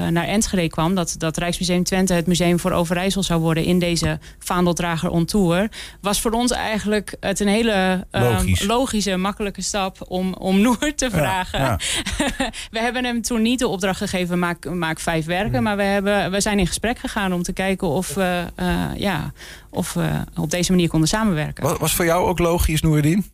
naar 0.10 0.28
Enschede 0.28 0.69
kwam, 0.69 0.96
dat, 0.96 1.16
dat 1.18 1.38
Rijksmuseum 1.38 1.84
Twente 1.84 2.14
het 2.14 2.28
museum 2.28 2.60
voor 2.60 2.72
Overijssel 2.72 3.24
zou 3.24 3.42
worden 3.42 3.64
in 3.64 3.80
deze 3.80 4.19
vaandeldrager 4.40 5.10
on 5.10 5.25
tour, 5.25 5.69
was 6.02 6.22
voor 6.22 6.31
ons 6.31 6.52
eigenlijk 6.52 7.16
het 7.19 7.40
een 7.40 7.48
hele 7.48 8.06
um, 8.12 8.56
logische, 8.68 9.18
makkelijke 9.18 9.62
stap 9.62 9.98
om, 10.07 10.34
om 10.34 10.62
Noor 10.62 10.96
te 11.01 11.09
vragen. 11.09 11.59
Ja, 11.59 11.80
we 12.75 12.80
hebben 12.80 13.03
hem 13.03 13.21
toen 13.21 13.42
niet 13.42 13.59
de 13.59 13.68
opdracht 13.68 13.98
gegeven, 13.98 14.39
maak, 14.39 14.69
maak 14.69 15.00
vijf 15.00 15.25
werken. 15.25 15.63
Maar 15.63 15.77
we, 15.77 15.83
hebben, 15.83 16.31
we 16.31 16.42
zijn 16.42 16.59
in 16.59 16.68
gesprek 16.68 17.00
gegaan 17.00 17.33
om 17.33 17.44
te 17.44 17.53
kijken 17.53 17.88
of 17.88 18.13
we, 18.13 18.45
uh, 18.59 18.86
ja, 18.95 19.33
of 19.69 19.94
we 19.94 20.24
op 20.36 20.50
deze 20.50 20.71
manier 20.71 20.89
konden 20.89 21.07
samenwerken. 21.07 21.63
Was, 21.63 21.77
was 21.77 21.95
voor 21.95 22.06
jou 22.06 22.27
ook 22.27 22.39
logisch, 22.39 22.81
Noerdien? 22.81 23.26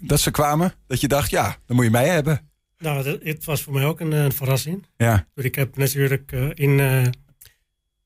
Dat 0.00 0.20
ze 0.20 0.30
kwamen? 0.30 0.72
Dat 0.86 1.00
je 1.00 1.08
dacht, 1.08 1.30
ja, 1.30 1.56
dan 1.66 1.76
moet 1.76 1.84
je 1.84 1.90
mij 1.90 2.08
hebben. 2.08 2.50
Nou, 2.78 3.18
het 3.22 3.44
was 3.44 3.62
voor 3.62 3.72
mij 3.72 3.84
ook 3.84 4.00
een, 4.00 4.12
een 4.12 4.32
verrassing. 4.32 4.86
Ja. 4.96 5.26
Ik 5.34 5.54
heb 5.54 5.76
natuurlijk 5.76 6.32
uh, 6.32 6.48
in, 6.54 6.78
uh, 6.78 7.02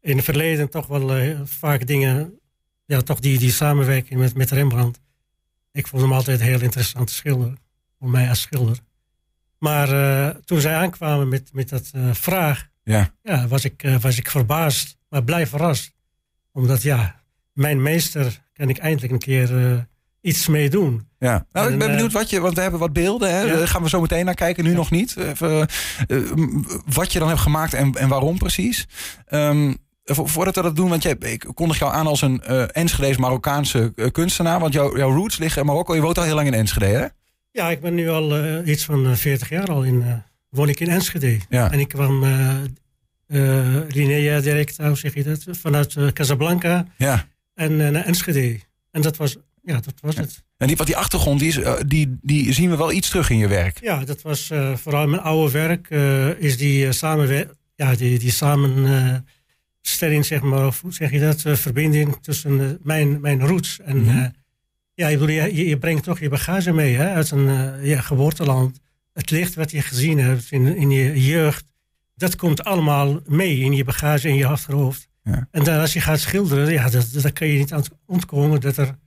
in 0.01 0.17
het 0.17 0.25
verleden 0.25 0.71
toch 0.71 0.87
wel 0.87 1.37
vaak 1.45 1.87
dingen... 1.87 2.35
Ja, 2.85 3.01
toch 3.01 3.21
die, 3.21 3.39
die 3.39 3.51
samenwerking 3.51 4.21
met, 4.21 4.35
met 4.35 4.51
Rembrandt. 4.51 5.01
Ik 5.73 5.87
vond 5.87 6.03
hem 6.03 6.13
altijd 6.13 6.41
heel 6.41 6.61
interessant 6.61 7.11
schilder. 7.11 7.53
Voor 7.99 8.11
mij 8.11 8.29
als 8.29 8.41
schilder. 8.41 8.79
Maar 9.61 9.93
uh, 9.93 10.29
toen 10.45 10.61
zij 10.61 10.75
aankwamen 10.75 11.29
met, 11.29 11.51
met 11.53 11.69
dat 11.69 11.91
uh, 11.97 12.03
vraag, 12.13 12.69
ja. 12.85 13.11
Ja, 13.23 13.49
was, 13.49 13.65
ik, 13.65 13.83
uh, 13.83 14.01
was 14.01 14.19
ik 14.19 14.31
verbaasd, 14.31 14.97
maar 15.09 15.25
blij 15.25 15.47
verrast. 15.47 15.93
Omdat 16.53 16.83
ja, 16.83 17.23
mijn 17.53 17.83
meester 17.83 18.43
kan 18.53 18.69
ik 18.69 18.79
eindelijk 18.79 19.13
een 19.13 19.19
keer 19.19 19.89
iets 20.21 20.47
mee 20.47 20.71
doen. 20.71 21.09
Ja, 21.19 21.47
nou, 21.53 21.67
en, 21.67 21.73
ik 21.73 21.79
ben 21.79 21.91
benieuwd 21.91 22.13
wat 22.13 22.31
je, 22.31 22.41
want 22.41 22.55
we 22.55 22.61
hebben 22.61 22.81
wat 22.81 22.93
beelden, 22.93 23.31
hè? 23.31 23.41
Ja. 23.41 23.57
daar 23.57 23.69
gaan 23.69 23.83
we 23.83 23.89
zo 23.89 24.01
meteen 24.01 24.25
naar 24.25 24.35
kijken, 24.35 24.65
nu 24.65 24.71
ja. 24.71 24.77
nog 24.77 24.91
niet. 24.91 25.17
Even, 25.17 25.69
wat 26.95 27.13
je 27.13 27.19
dan 27.19 27.29
hebt 27.29 27.41
gemaakt 27.41 27.75
en, 27.75 27.93
en 27.93 28.09
waarom 28.09 28.39
precies. 28.39 28.89
Um, 29.31 29.77
voordat 30.05 30.57
we 30.57 30.63
dat 30.63 30.77
doen, 30.77 30.89
want 30.89 31.03
jij, 31.03 31.17
ik 31.19 31.51
kondig 31.55 31.79
jou 31.79 31.93
aan 31.93 32.07
als 32.07 32.23
een 32.23 32.43
uh, 32.49 32.77
Enschede's 32.77 33.17
Marokkaanse 33.17 34.11
kunstenaar. 34.13 34.61
Want 34.61 34.73
jou, 34.73 34.99
jouw 34.99 35.11
roots 35.11 35.39
liggen 35.39 35.61
in 35.61 35.67
Marokko. 35.67 35.95
Je 35.95 36.01
woont 36.01 36.19
al 36.19 36.25
heel 36.25 36.35
lang 36.35 36.47
in 36.47 36.55
Enschede, 36.55 36.87
hè? 36.87 37.07
Ja, 37.53 37.71
ik 37.71 37.81
ben 37.81 37.95
nu 37.95 38.09
al 38.09 38.45
uh, 38.45 38.67
iets 38.67 38.85
van 38.85 39.17
40 39.17 39.49
jaar 39.49 39.67
al 39.67 39.83
in, 39.83 39.95
uh, 39.95 40.13
woon 40.49 40.69
ik 40.69 40.81
in 40.81 40.89
Enschede. 40.89 41.39
Ja. 41.49 41.73
En 41.73 41.79
ik 41.79 41.89
kwam 41.89 42.25
uh, 42.25 42.57
Linea 43.89 44.41
direct, 44.41 44.77
hoe 44.77 44.97
zeg 44.97 45.15
je 45.15 45.23
dat, 45.23 45.45
vanuit 45.51 46.13
Casablanca 46.13 46.87
ja. 46.97 47.27
en 47.55 47.77
naar 47.77 48.05
Enschede. 48.05 48.61
En 48.91 49.03
dat 49.03 49.17
was, 49.17 49.37
ja, 49.63 49.75
dat 49.75 49.95
was 50.01 50.15
ja. 50.15 50.21
het. 50.21 50.43
En 50.57 50.67
die, 50.67 50.77
wat 50.77 50.87
die 50.87 50.97
achtergrond, 50.97 51.41
die, 51.41 51.49
is, 51.49 51.59
die, 51.87 52.19
die 52.23 52.53
zien 52.53 52.71
we 52.71 52.77
wel 52.77 52.93
iets 52.93 53.09
terug 53.09 53.31
in 53.31 53.39
je 53.39 53.49
werk. 53.49 53.81
Ja, 53.81 54.05
dat 54.05 54.23
was 54.23 54.51
vooral 54.75 55.07
mijn 55.07 55.23
oude 55.23 55.53
werk, 55.53 55.91
is 56.39 56.57
die 56.57 56.93
samen, 56.93 57.51
ja, 57.75 57.95
die, 57.95 58.19
die 58.19 58.31
samenstelling, 58.31 60.27
zeg 60.27 60.41
maar, 60.41 60.67
of 60.67 60.81
hoe 60.81 60.93
zeg 60.93 61.11
je 61.11 61.21
dat, 61.21 61.43
verbinding 61.43 62.17
tussen 62.21 62.79
mijn, 62.83 63.21
mijn 63.21 63.47
roots 63.47 63.81
en... 63.81 63.97
Mm 63.97 64.09
-hmm. 64.09 64.33
Ja, 64.95 65.09
je, 65.09 65.19
bedoel, 65.19 65.35
je, 65.35 65.67
je, 65.67 65.79
brengt 65.79 66.05
toch 66.05 66.19
je 66.19 66.29
bagage 66.29 66.73
mee 66.73 66.95
hè, 66.97 67.13
uit 67.13 67.31
een 67.31 67.47
uh, 67.49 67.87
ja, 67.87 68.01
geboorteland. 68.01 68.81
Het 69.13 69.31
licht 69.31 69.55
wat 69.55 69.71
je 69.71 69.83
gezien 69.83 70.19
hebt 70.19 70.51
in, 70.51 70.77
in 70.77 70.91
je 70.91 71.25
jeugd, 71.27 71.65
dat 72.15 72.37
komt 72.37 72.65
allemaal 72.65 73.21
mee 73.27 73.59
in 73.59 73.73
je 73.73 73.85
bagage, 73.85 74.29
in 74.29 74.37
je 74.37 74.47
achterhoofd. 74.47 75.09
Ja. 75.23 75.49
En 75.51 75.65
dan 75.65 75.81
als 75.81 75.93
je 75.93 76.01
gaat 76.01 76.21
schilderen, 76.21 76.73
ja, 76.73 76.89
dat, 76.89 77.09
dat 77.13 77.33
kan 77.33 77.47
je 77.47 77.59
niet 77.59 77.73
aan 77.73 77.85
ontkomen 78.07 78.61
dat 78.61 78.77
er 78.77 78.99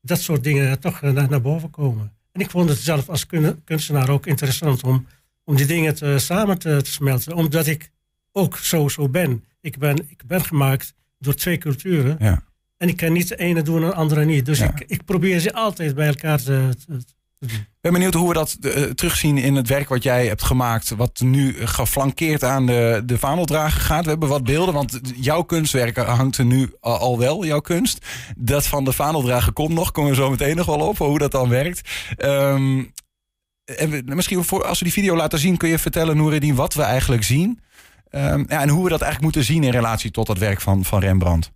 dat 0.00 0.20
soort 0.20 0.44
dingen 0.44 0.80
toch 0.80 1.00
naar, 1.00 1.28
naar 1.28 1.40
boven 1.40 1.70
komen. 1.70 2.12
En 2.32 2.40
ik 2.40 2.50
vond 2.50 2.68
het 2.68 2.78
zelf 2.78 3.08
als 3.08 3.26
kunstenaar 3.64 4.08
ook 4.08 4.26
interessant 4.26 4.82
om, 4.82 5.06
om 5.44 5.56
die 5.56 5.66
dingen 5.66 5.94
te, 5.94 6.18
samen 6.18 6.58
te, 6.58 6.82
te, 6.82 6.90
smelten. 6.90 7.34
Omdat 7.34 7.66
ik 7.66 7.90
ook 8.32 8.56
zo, 8.56 8.88
zo 8.88 9.08
ben. 9.08 9.44
Ik, 9.60 9.78
ben. 9.78 9.96
ik 10.10 10.22
ben 10.26 10.44
gemaakt 10.44 10.94
door 11.18 11.34
twee 11.34 11.58
culturen. 11.58 12.16
Ja. 12.18 12.42
En 12.82 12.88
ik 12.88 12.96
kan 12.96 13.12
niet 13.12 13.28
de 13.28 13.36
ene 13.36 13.62
doen 13.62 13.82
en 13.82 13.88
de 13.88 13.94
andere 13.94 14.24
niet. 14.24 14.46
Dus 14.46 14.60
ik, 14.60 14.84
ik 14.86 15.04
probeer 15.04 15.40
ze 15.40 15.52
altijd 15.52 15.94
bij 15.94 16.06
elkaar 16.06 16.42
te, 16.42 16.68
te, 16.86 17.00
ik 17.40 17.68
ben 17.80 17.92
benieuwd 17.92 18.14
hoe 18.14 18.28
we 18.28 18.34
dat 18.34 18.56
uh, 18.60 18.72
terugzien 18.72 19.38
in 19.38 19.54
het 19.54 19.68
werk 19.68 19.88
wat 19.88 20.02
jij 20.02 20.26
hebt 20.26 20.42
gemaakt. 20.42 20.90
Wat 20.90 21.20
nu 21.20 21.66
geflankeerd 21.66 22.44
aan 22.44 22.66
de, 22.66 23.02
de 23.06 23.18
vaandeldrager 23.18 23.80
gaat. 23.80 24.04
We 24.04 24.10
hebben 24.10 24.28
wat 24.28 24.44
beelden, 24.44 24.74
want 24.74 25.00
jouw 25.14 25.42
kunstwerk 25.42 25.96
hangt 25.96 26.38
er 26.38 26.44
nu 26.44 26.72
al 26.80 27.18
wel, 27.18 27.44
jouw 27.44 27.60
kunst. 27.60 28.06
Dat 28.36 28.66
van 28.66 28.84
de 28.84 28.92
vaandeldrager 28.92 29.52
komt 29.52 29.74
nog, 29.74 29.90
komen 29.90 30.10
we 30.10 30.16
zo 30.16 30.30
meteen 30.30 30.56
nog 30.56 30.66
wel 30.66 30.88
op, 30.88 30.98
hoe 30.98 31.18
dat 31.18 31.32
dan 31.32 31.48
werkt. 31.48 31.90
Um, 32.18 32.92
en 33.64 34.04
misschien 34.04 34.44
voor, 34.44 34.64
als 34.64 34.78
we 34.78 34.84
die 34.84 34.94
video 34.94 35.16
laten 35.16 35.38
zien, 35.38 35.56
kun 35.56 35.68
je 35.68 35.78
vertellen, 35.78 36.16
Noureddin, 36.16 36.54
wat 36.54 36.74
we 36.74 36.82
eigenlijk 36.82 37.22
zien. 37.22 37.60
Um, 38.10 38.44
ja, 38.48 38.60
en 38.60 38.68
hoe 38.68 38.84
we 38.84 38.90
dat 38.90 39.00
eigenlijk 39.00 39.22
moeten 39.34 39.54
zien 39.54 39.64
in 39.64 39.70
relatie 39.70 40.10
tot 40.10 40.26
dat 40.26 40.38
werk 40.38 40.60
van, 40.60 40.84
van 40.84 41.00
Rembrandt. 41.00 41.50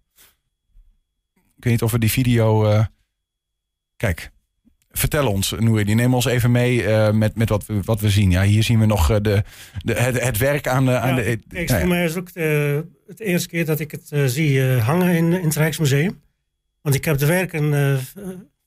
Ik 1.56 1.64
weet 1.64 1.72
niet 1.72 1.82
of 1.82 1.92
we 1.92 1.98
die 1.98 2.10
video. 2.10 2.70
Uh, 2.70 2.84
kijk, 3.96 4.30
vertel 4.90 5.30
ons, 5.30 5.54
die 5.58 5.94
Neem 5.94 6.14
ons 6.14 6.24
even 6.24 6.50
mee 6.50 6.82
uh, 6.82 7.10
met, 7.10 7.36
met 7.36 7.48
wat, 7.48 7.66
we, 7.66 7.80
wat 7.82 8.00
we 8.00 8.10
zien. 8.10 8.30
Ja, 8.30 8.42
hier 8.42 8.62
zien 8.62 8.78
we 8.78 8.86
nog 8.86 9.10
uh, 9.10 9.16
de, 9.22 9.42
de, 9.82 9.94
het, 9.94 10.20
het, 10.20 10.38
werk 10.38 10.68
aan 10.68 10.84
de... 10.84 10.98
Aan 10.98 11.14
de 11.14 11.38
kijk, 11.48 11.70
voor 11.70 11.88
mij 11.88 12.04
is 12.04 12.16
ook 12.16 12.32
de, 12.32 12.84
het 13.06 13.20
eerste 13.20 13.48
keer 13.48 13.64
dat 13.64 13.80
ik 13.80 13.90
het 13.90 14.10
uh, 14.12 14.24
zie 14.26 14.62
hangen 14.62 15.14
in, 15.14 15.32
in 15.32 15.44
het 15.44 15.56
Rijksmuseum. 15.56 16.20
Want 16.82 16.94
ik 16.94 17.04
heb 17.04 17.18
de 17.18 17.26
werken 17.26 18.00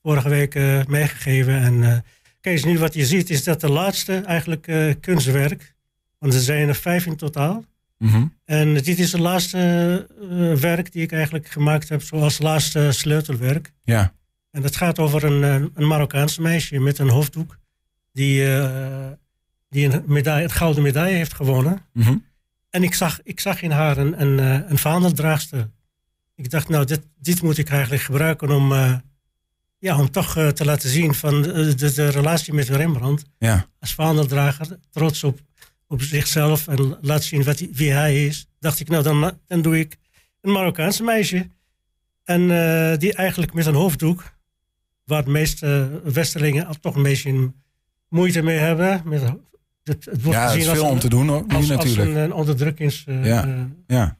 vorige 0.02 0.28
week 0.28 0.54
meegegeven. 0.88 1.54
En 1.54 2.04
kijk, 2.40 2.64
nu 2.64 2.78
wat 2.78 2.94
je 2.94 3.06
ziet 3.06 3.30
is 3.30 3.44
dat 3.44 3.60
de 3.60 3.70
laatste 3.70 4.20
eigenlijk 4.20 4.96
kunstwerk... 5.00 5.74
Want 6.20 6.34
er 6.34 6.40
zijn 6.40 6.68
er 6.68 6.74
vijf 6.74 7.06
in 7.06 7.16
totaal. 7.16 7.64
Mm 8.00 8.08
-hmm. 8.08 8.34
En 8.44 8.74
dit 8.74 8.98
is 8.98 9.12
het 9.12 9.20
laatste 9.20 10.06
werk 10.60 10.92
die 10.92 11.02
ik 11.02 11.12
eigenlijk 11.12 11.48
gemaakt 11.48 11.88
heb... 11.88 12.02
zoals 12.02 12.38
laatste 12.38 12.92
sleutelwerk. 12.92 13.72
Ja. 13.82 14.14
En 14.50 14.62
dat 14.62 14.76
gaat 14.76 14.98
over 14.98 15.24
een, 15.24 15.70
een 15.74 15.86
Marokkaanse 15.86 16.42
meisje 16.42 16.78
met 16.78 16.98
een 16.98 17.08
hoofddoek. 17.08 17.58
Die, 18.12 18.46
uh, 18.46 19.06
die 19.68 19.92
een, 19.92 20.02
medaille, 20.06 20.44
een 20.44 20.50
gouden 20.50 20.82
medaille 20.82 21.16
heeft 21.16 21.34
gewonnen. 21.34 21.84
Mm 21.92 22.02
-hmm. 22.02 22.24
En 22.70 22.82
ik 22.82 22.94
zag, 22.94 23.20
ik 23.22 23.40
zag 23.40 23.62
in 23.62 23.70
haar 23.70 23.98
een, 23.98 24.20
een, 24.20 24.38
eh, 24.38 24.70
een 24.70 24.78
vaandeldraagster. 24.78 25.70
Ik 26.34 26.50
dacht, 26.50 26.68
nou, 26.68 26.84
dit, 26.84 27.00
dit 27.18 27.42
moet 27.42 27.58
ik 27.58 27.70
eigenlijk 27.70 28.02
gebruiken 28.02 28.50
om, 28.50 28.72
uh, 28.72 28.94
ja, 29.78 29.98
om 29.98 30.10
toch 30.10 30.32
te 30.32 30.64
laten 30.64 30.88
zien 30.88 31.14
van 31.14 31.42
de, 31.42 31.74
de, 31.74 31.92
de, 31.92 32.08
relatie 32.08 32.52
met 32.52 32.68
Rembrandt. 32.68 33.24
Ja. 33.38 33.66
Als 33.80 33.94
vaandeldrager, 33.94 34.78
trots 34.90 35.24
op, 35.24 35.40
op 35.90 36.02
zichzelf 36.02 36.68
en 36.68 36.98
laat 37.00 37.22
zien 37.22 37.42
wat 37.42 37.58
hij, 37.58 37.68
wie 37.72 37.90
hij 37.90 38.26
is. 38.26 38.46
Dacht 38.58 38.80
ik, 38.80 38.88
nou, 38.88 39.02
dan, 39.02 39.38
dan 39.46 39.62
doe 39.62 39.78
ik 39.78 39.96
een 40.40 40.52
Marokkaanse 40.52 41.02
meisje. 41.02 41.48
En 42.24 42.48
die 42.98 43.14
eigenlijk 43.14 43.52
met 43.52 43.66
een 43.66 43.74
hoofddoek 43.74 44.32
waar 45.04 45.24
de 45.24 45.30
meeste 45.30 46.00
Westerlingen 46.04 46.80
toch 46.80 46.94
een 46.94 47.02
beetje 47.02 47.52
moeite 48.08 48.42
mee 48.42 48.58
hebben. 48.58 49.02
Met, 49.04 49.22
het, 49.84 50.04
het 50.04 50.22
wordt 50.22 50.38
ja, 50.38 50.46
gezien 50.46 50.60
het 50.60 50.70
is 50.70 50.78
veel 50.78 50.90
om 50.90 50.98
te 50.98 51.08
doen 51.08 51.28
hoor, 51.28 51.44
als, 51.48 51.66
natuurlijk. 51.68 51.98
Als 51.98 52.08
een, 52.08 52.16
een 52.16 52.32
onderdrukkingsmiddel. 52.32 53.46
Uh, 53.86 53.96
ja. 53.96 54.16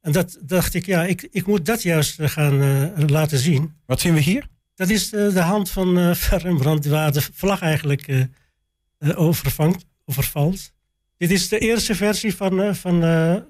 En 0.00 0.12
dat 0.12 0.38
dacht 0.42 0.74
ik, 0.74 0.86
ja, 0.86 1.04
ik, 1.04 1.28
ik 1.30 1.46
moet 1.46 1.66
dat 1.66 1.82
juist 1.82 2.16
gaan 2.20 2.62
uh, 2.62 3.06
laten 3.06 3.38
zien. 3.38 3.74
Wat 3.86 4.00
zien 4.00 4.14
we 4.14 4.20
hier? 4.20 4.46
Dat 4.74 4.88
is 4.88 5.10
de, 5.10 5.40
hand 5.40 5.70
van 5.70 6.12
Rembrandt, 6.42 6.86
waar 6.86 7.12
de 7.12 7.22
vlag 7.32 7.60
eigenlijk 7.60 8.08
uh, 8.08 8.24
Dit 11.16 11.30
is 11.30 11.48
de 11.48 11.58
eerste 11.58 11.94
versie 11.94 12.36
van, 12.36 12.74
van, 12.74 13.00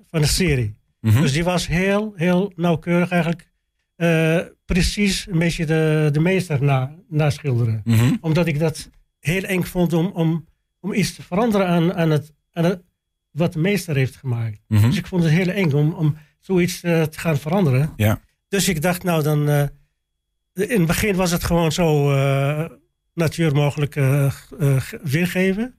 van 0.06 0.20
de 0.20 0.26
serie. 0.26 0.76
Mm 1.00 1.10
-hmm. 1.10 1.20
Dus 1.20 1.32
die 1.32 1.44
was 1.44 1.66
heel, 1.66 2.12
heel 2.16 2.52
nauwkeurig 2.56 3.10
eigenlijk 3.10 3.52
uh, 3.96 4.40
precies 4.64 5.26
een 5.30 5.38
beetje 5.38 5.66
de, 5.66 6.08
de 6.12 6.20
meester 6.20 6.62
na, 6.62 6.94
naschilderen. 7.08 7.80
Mm 7.84 7.94
-hmm. 7.94 8.18
Omdat 8.20 8.46
ik 8.46 8.58
dat 8.58 8.90
heel 9.18 9.42
eng 9.42 9.62
vond 9.62 9.92
om, 9.92 10.06
om, 10.06 10.46
om 10.80 10.92
iets 10.92 11.14
te 11.14 11.22
veranderen 11.22 11.66
aan, 11.66 11.94
aan, 11.94 12.10
het, 12.10 12.32
aan 12.52 12.64
het, 12.64 12.82
wat 13.30 13.52
de 13.52 13.58
meester 13.58 13.96
heeft 13.96 14.16
gemaakt. 14.16 14.60
Mm 14.68 14.78
-hmm. 14.78 14.88
Dus 14.88 14.98
ik 14.98 15.06
vond 15.06 15.22
het 15.22 15.32
heel 15.32 15.48
eng 15.48 15.72
om, 15.72 15.92
om 15.92 16.16
zoiets 16.38 16.82
uh, 16.82 17.02
te 17.02 17.18
gaan 17.18 17.38
veranderen. 17.38 17.92
Ja. 17.96 18.20
Dus 18.48 18.68
ik 18.68 18.82
dacht, 18.82 19.02
nou 19.02 19.22
dan. 19.22 19.48
Uh, 19.48 19.62
in 20.54 20.78
het 20.78 20.86
begin 20.86 21.16
was 21.16 21.30
het 21.30 21.44
gewoon 21.44 21.72
zo 21.72 22.10
natuur 23.14 23.54
mogelijk 23.54 23.94
weergeven. 25.02 25.78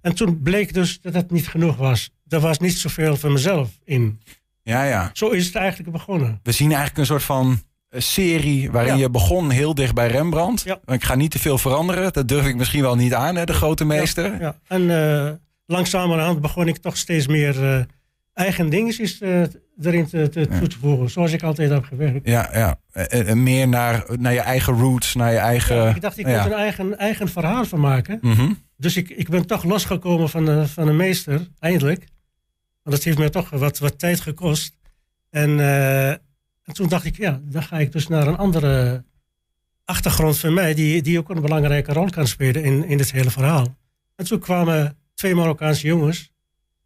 En 0.00 0.14
toen 0.14 0.42
bleek 0.42 0.74
dus 0.74 1.00
dat 1.00 1.14
het 1.14 1.30
niet 1.30 1.48
genoeg 1.48 1.76
was. 1.76 2.10
Er 2.28 2.40
was 2.40 2.58
niet 2.58 2.78
zoveel 2.78 3.16
van 3.16 3.32
mezelf 3.32 3.70
in. 3.84 4.20
Ja, 4.62 4.84
ja. 4.84 5.10
Zo 5.12 5.28
is 5.28 5.46
het 5.46 5.54
eigenlijk 5.54 5.92
begonnen. 5.92 6.40
We 6.42 6.52
zien 6.52 6.68
eigenlijk 6.68 6.98
een 6.98 7.06
soort 7.06 7.22
van 7.22 7.60
eh, 7.88 8.00
serie 8.00 8.70
waarin 8.70 8.96
je 8.96 9.10
begon 9.10 9.50
heel 9.50 9.74
dicht 9.74 9.94
bij 9.94 10.08
Rembrandt. 10.08 10.62
Ja. 10.62 10.78
Ik 10.86 11.04
ga 11.04 11.14
niet 11.14 11.30
te 11.30 11.38
veel 11.38 11.58
veranderen. 11.58 12.12
Dat 12.12 12.28
durf 12.28 12.46
ik 12.46 12.56
misschien 12.56 12.82
wel 12.82 12.96
niet 12.96 13.14
aan, 13.14 13.36
hè, 13.36 13.44
de 13.44 13.52
grote 13.52 13.84
meester. 13.84 14.40
Ja. 14.40 14.56
En 14.66 14.82
uh, 14.82 15.30
langzamerhand 15.66 16.40
begon 16.40 16.68
ik 16.68 16.76
toch 16.76 16.96
steeds 16.96 17.26
meer 17.26 17.62
uh, 17.62 17.80
eigen 18.32 18.68
dingetjes 18.68 19.20
uh, 19.20 19.42
erin 19.80 20.06
te, 20.06 20.28
te, 20.28 20.48
toe 20.58 20.68
te 20.68 20.78
voegen. 20.78 21.10
Zoals 21.10 21.32
ik 21.32 21.42
altijd 21.42 21.70
heb 21.70 21.84
gewerkt. 21.84 22.28
Ja, 22.28 22.50
ja. 22.52 22.78
En, 22.92 23.42
meer 23.42 23.68
naar, 23.68 24.04
naar 24.18 24.32
je 24.32 24.40
eigen 24.40 24.78
roots, 24.78 25.14
naar 25.14 25.32
je 25.32 25.38
eigen... 25.38 25.94
ik 25.94 26.00
dacht, 26.00 26.18
ik 26.18 26.26
moet 26.26 26.44
een 26.44 26.52
eigen, 26.52 26.98
eigen 26.98 27.28
verhaal 27.28 27.64
van 27.64 27.80
maken. 27.80 28.18
Mm 28.20 28.32
-hmm. 28.32 28.58
Dus 28.80 28.96
ik, 28.96 29.08
ik 29.08 29.28
ben 29.28 29.46
toch 29.46 29.64
losgekomen 29.64 30.28
van 30.28 30.44
de, 30.44 30.68
van 30.68 30.86
de 30.86 30.92
meester, 30.92 31.48
eindelijk. 31.58 31.98
Want 32.82 32.96
dat 32.96 33.02
heeft 33.02 33.18
me 33.18 33.30
toch 33.30 33.50
wat, 33.50 33.78
wat 33.78 33.98
tijd 33.98 34.20
gekost. 34.20 34.76
En, 35.30 35.50
uh, 35.50 36.10
en, 36.10 36.20
toen 36.72 36.88
dacht 36.88 37.04
ik, 37.04 37.16
ja, 37.16 37.40
dan 37.44 37.62
ga 37.62 37.78
ik 37.78 37.92
dus 37.92 38.08
naar 38.08 38.26
een 38.26 38.36
andere 38.36 39.04
achtergrond 39.84 40.38
van 40.38 40.54
mij, 40.54 40.74
die, 40.74 41.02
die 41.02 41.18
ook 41.18 41.28
een 41.28 41.40
belangrijke 41.40 41.92
rol 41.92 42.10
kan 42.10 42.26
spelen 42.26 42.64
in, 42.64 42.84
in 42.84 42.96
dit 42.96 43.12
hele 43.12 43.30
verhaal. 43.30 43.76
En 44.16 44.24
toen 44.24 44.38
kwamen 44.38 44.96
twee 45.14 45.34
Marokkaanse 45.34 45.86
jongens. 45.86 46.30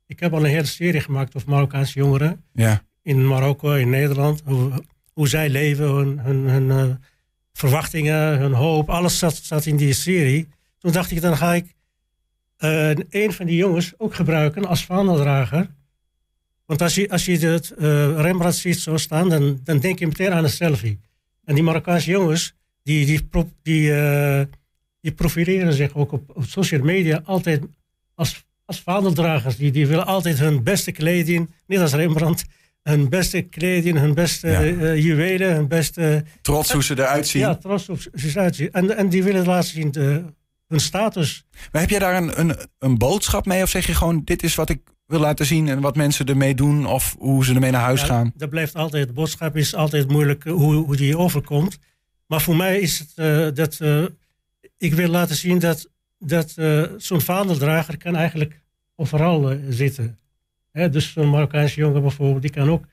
Ik 0.06 0.20
heb 0.20 0.32
al 0.32 0.44
een 0.44 0.50
hele 0.50 0.64
serie 0.64 1.00
gemaakt 1.00 1.36
over 1.36 1.48
Marokkaanse 1.48 1.98
jongeren. 1.98 2.44
Ja. 2.52 2.82
In 3.02 3.26
Marokko, 3.26 3.72
in 3.72 3.90
Nederland. 3.90 4.42
Hoe, 4.44 4.84
hoe 5.12 5.28
zij 5.28 5.48
leven, 5.48 5.86
hun, 5.86 6.18
hun, 6.18 6.48
hun 6.48 6.88
uh, 6.88 6.94
verwachtingen, 7.52 8.38
hun 8.38 8.52
hoop. 8.52 8.90
Alles 8.90 9.18
zat, 9.18 9.34
zat 9.34 9.66
in 9.66 9.76
die 9.76 9.92
serie. 9.92 10.48
Toen 10.78 10.92
dacht 10.92 11.10
ik, 11.10 11.20
dan 11.20 11.36
ga 11.36 11.54
ik 11.54 11.74
uh, 12.64 12.90
een 13.10 13.32
van 13.32 13.46
die 13.46 13.56
jongens 13.56 13.92
ook 13.96 14.14
gebruiken 14.14 14.64
als 14.64 14.84
vaandeldrager. 14.84 15.70
Want 16.66 16.82
als 16.82 16.94
je, 16.94 17.10
als 17.10 17.24
je 17.24 17.38
het 17.38 17.72
uh, 17.78 17.84
Rembrandt 18.20 18.56
ziet 18.56 18.78
zo 18.78 18.96
staan, 18.96 19.28
dan, 19.28 19.60
dan 19.64 19.78
denk 19.78 19.98
je 19.98 20.06
meteen 20.06 20.32
aan 20.32 20.44
een 20.44 20.50
selfie. 20.50 21.00
En 21.44 21.54
die 21.54 21.64
Marokkaanse 21.64 22.10
jongens, 22.10 22.54
die, 22.82 23.06
die, 23.06 23.28
die, 23.62 23.90
uh, 23.90 24.40
die 25.00 25.12
profileren 25.12 25.72
zich 25.72 25.94
ook 25.94 26.12
op, 26.12 26.30
op 26.34 26.44
social 26.44 26.80
media 26.80 27.20
altijd 27.24 27.62
als, 28.14 28.44
als 28.64 28.80
vaderdragers. 28.80 29.56
Die, 29.56 29.70
die 29.70 29.86
willen 29.86 30.06
altijd 30.06 30.38
hun 30.38 30.62
beste 30.62 30.92
kleding, 30.92 31.50
net 31.66 31.80
als 31.80 31.92
Rembrandt, 31.92 32.44
hun 32.82 33.08
beste 33.08 33.42
kleding, 33.42 33.98
hun 33.98 34.14
beste 34.14 34.48
ja. 34.48 34.64
uh, 34.64 35.02
juwelen, 35.02 35.54
hun 35.54 35.68
beste... 35.68 36.24
Trots 36.42 36.72
hoe 36.72 36.84
ze 36.84 36.98
eruit 36.98 37.26
zien. 37.26 37.42
Ja, 37.42 37.54
trots 37.54 37.86
hoe 37.86 37.96
ze 38.14 38.28
eruit 38.28 38.56
zien. 38.56 38.72
En, 38.72 38.96
en 38.96 39.08
die 39.08 39.22
willen 39.22 39.46
laten 39.46 39.68
zien 39.68 39.90
de, 39.90 40.24
hun 40.72 40.80
status. 40.80 41.44
Maar 41.72 41.80
heb 41.80 41.90
jij 41.90 41.98
daar 41.98 42.16
een, 42.16 42.40
een, 42.40 42.56
een 42.78 42.98
boodschap 42.98 43.46
mee? 43.46 43.62
Of 43.62 43.68
zeg 43.68 43.86
je 43.86 43.94
gewoon, 43.94 44.22
dit 44.24 44.42
is 44.42 44.54
wat 44.54 44.68
ik 44.68 44.80
wil 45.06 45.20
laten 45.20 45.46
zien 45.46 45.68
en 45.68 45.80
wat 45.80 45.96
mensen 45.96 46.26
ermee 46.26 46.54
doen 46.54 46.86
of 46.86 47.16
hoe 47.18 47.44
ze 47.44 47.54
ermee 47.54 47.70
naar 47.70 47.80
huis 47.80 48.02
gaan? 48.02 48.32
Dat 48.36 48.50
blijft 48.50 48.74
altijd, 48.74 49.06
de 49.06 49.12
boodschap 49.12 49.56
is 49.56 49.74
altijd 49.74 50.08
moeilijk 50.08 50.44
eh, 50.44 50.52
hoe, 50.52 50.74
hoe 50.74 50.96
die 50.96 51.18
overkomt. 51.18 51.78
Maar 52.26 52.40
voor 52.40 52.56
mij 52.56 52.80
is 52.80 52.98
het 52.98 53.12
uh, 53.16 53.48
dat 53.54 53.78
uh, 53.82 54.04
ik 54.78 54.94
wil 54.94 55.08
laten 55.08 55.36
zien 55.36 55.58
dat, 55.58 55.90
dat 56.18 56.54
uh, 56.56 56.84
zo'n 56.96 57.20
vaandeldrager 57.20 57.96
kan 57.96 58.16
eigenlijk 58.16 58.60
overal 58.96 59.56
zitten. 59.68 60.18
Hè, 60.70 60.88
dus 60.88 61.12
zo'n 61.12 61.30
Marokkaanse 61.30 61.80
jongen 61.80 62.02
bijvoorbeeld, 62.02 62.42
die 62.42 62.50
kan 62.50 62.70
ook. 62.70 62.84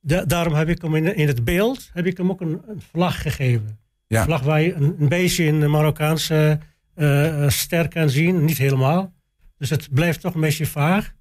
Da 0.00 0.24
daarom 0.24 0.54
heb 0.54 0.68
ik 0.68 0.82
hem 0.82 0.94
in, 0.94 1.16
in, 1.16 1.26
het 1.26 1.44
beeld 1.44 1.90
heb 1.92 2.06
ik 2.06 2.16
hem 2.16 2.30
ook 2.30 2.40
een, 2.40 2.60
een 2.66 2.82
vlag 2.90 3.22
gegeven. 3.22 3.78
Ja. 4.06 4.18
Een 4.18 4.24
vlag 4.24 4.42
waar 4.42 4.60
je 4.60 4.74
een, 4.74 4.96
een 4.98 5.08
beetje 5.08 5.44
in 5.44 5.60
de 5.60 5.66
Marokkaanse 5.66 6.58
ster 7.46 7.88
kan 7.88 8.10
zien, 8.10 8.44
niet 8.44 8.58
helemaal. 8.58 9.12
Dus 9.58 9.70
het 9.70 9.88
blijft 9.90 10.20
toch 10.20 10.34
een 10.34 10.40
beetje 10.40 10.66
vaag. 10.66 11.16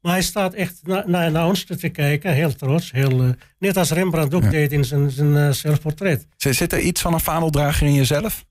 Maar 0.00 0.12
hij 0.12 0.22
staat 0.22 0.54
echt 0.54 0.80
naar, 0.82 1.04
naar, 1.06 1.30
naar 1.30 1.46
ons 1.46 1.64
te 1.64 1.88
kijken, 1.88 2.32
heel 2.32 2.54
trots. 2.54 2.92
Heel, 2.92 3.24
uh, 3.24 3.30
net 3.58 3.76
als 3.76 3.90
Rembrandt 3.90 4.34
ook 4.34 4.42
ja. 4.42 4.50
deed 4.50 4.72
in 4.72 4.84
zijn, 4.84 5.10
zijn 5.10 5.32
uh, 5.32 5.50
zelfportret. 5.50 6.26
Zit 6.36 6.72
er 6.72 6.80
iets 6.80 7.00
van 7.00 7.14
een 7.14 7.20
vaandeldrager 7.20 7.86
in 7.86 7.94
jezelf? 7.94 8.44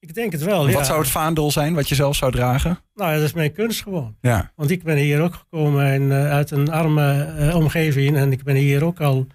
Ik 0.00 0.14
denk 0.14 0.32
het 0.32 0.42
wel, 0.42 0.68
ja. 0.68 0.74
Wat 0.74 0.86
zou 0.86 0.98
het 1.00 1.08
vaandel 1.08 1.50
zijn 1.50 1.74
wat 1.74 1.88
je 1.88 1.94
zelf 1.94 2.16
zou 2.16 2.32
dragen? 2.32 2.78
Nou, 2.94 3.14
dat 3.14 3.22
is 3.22 3.32
mijn 3.32 3.52
kunst 3.52 3.82
gewoon. 3.82 4.16
Ja. 4.20 4.52
Want 4.56 4.70
ik 4.70 4.82
ben 4.82 4.96
hier 4.96 5.20
ook 5.20 5.34
gekomen 5.34 5.84
en, 5.86 6.12
eh, 6.12 6.30
uit 6.30 6.50
een 6.50 6.70
arme 6.70 7.22
eh, 7.22 7.56
omgeving. 7.56 8.16
En 8.16 8.32
ik 8.32 8.42
ben 8.42 8.56
hier 8.56 8.84
ook 8.84 9.00
al, 9.00 9.26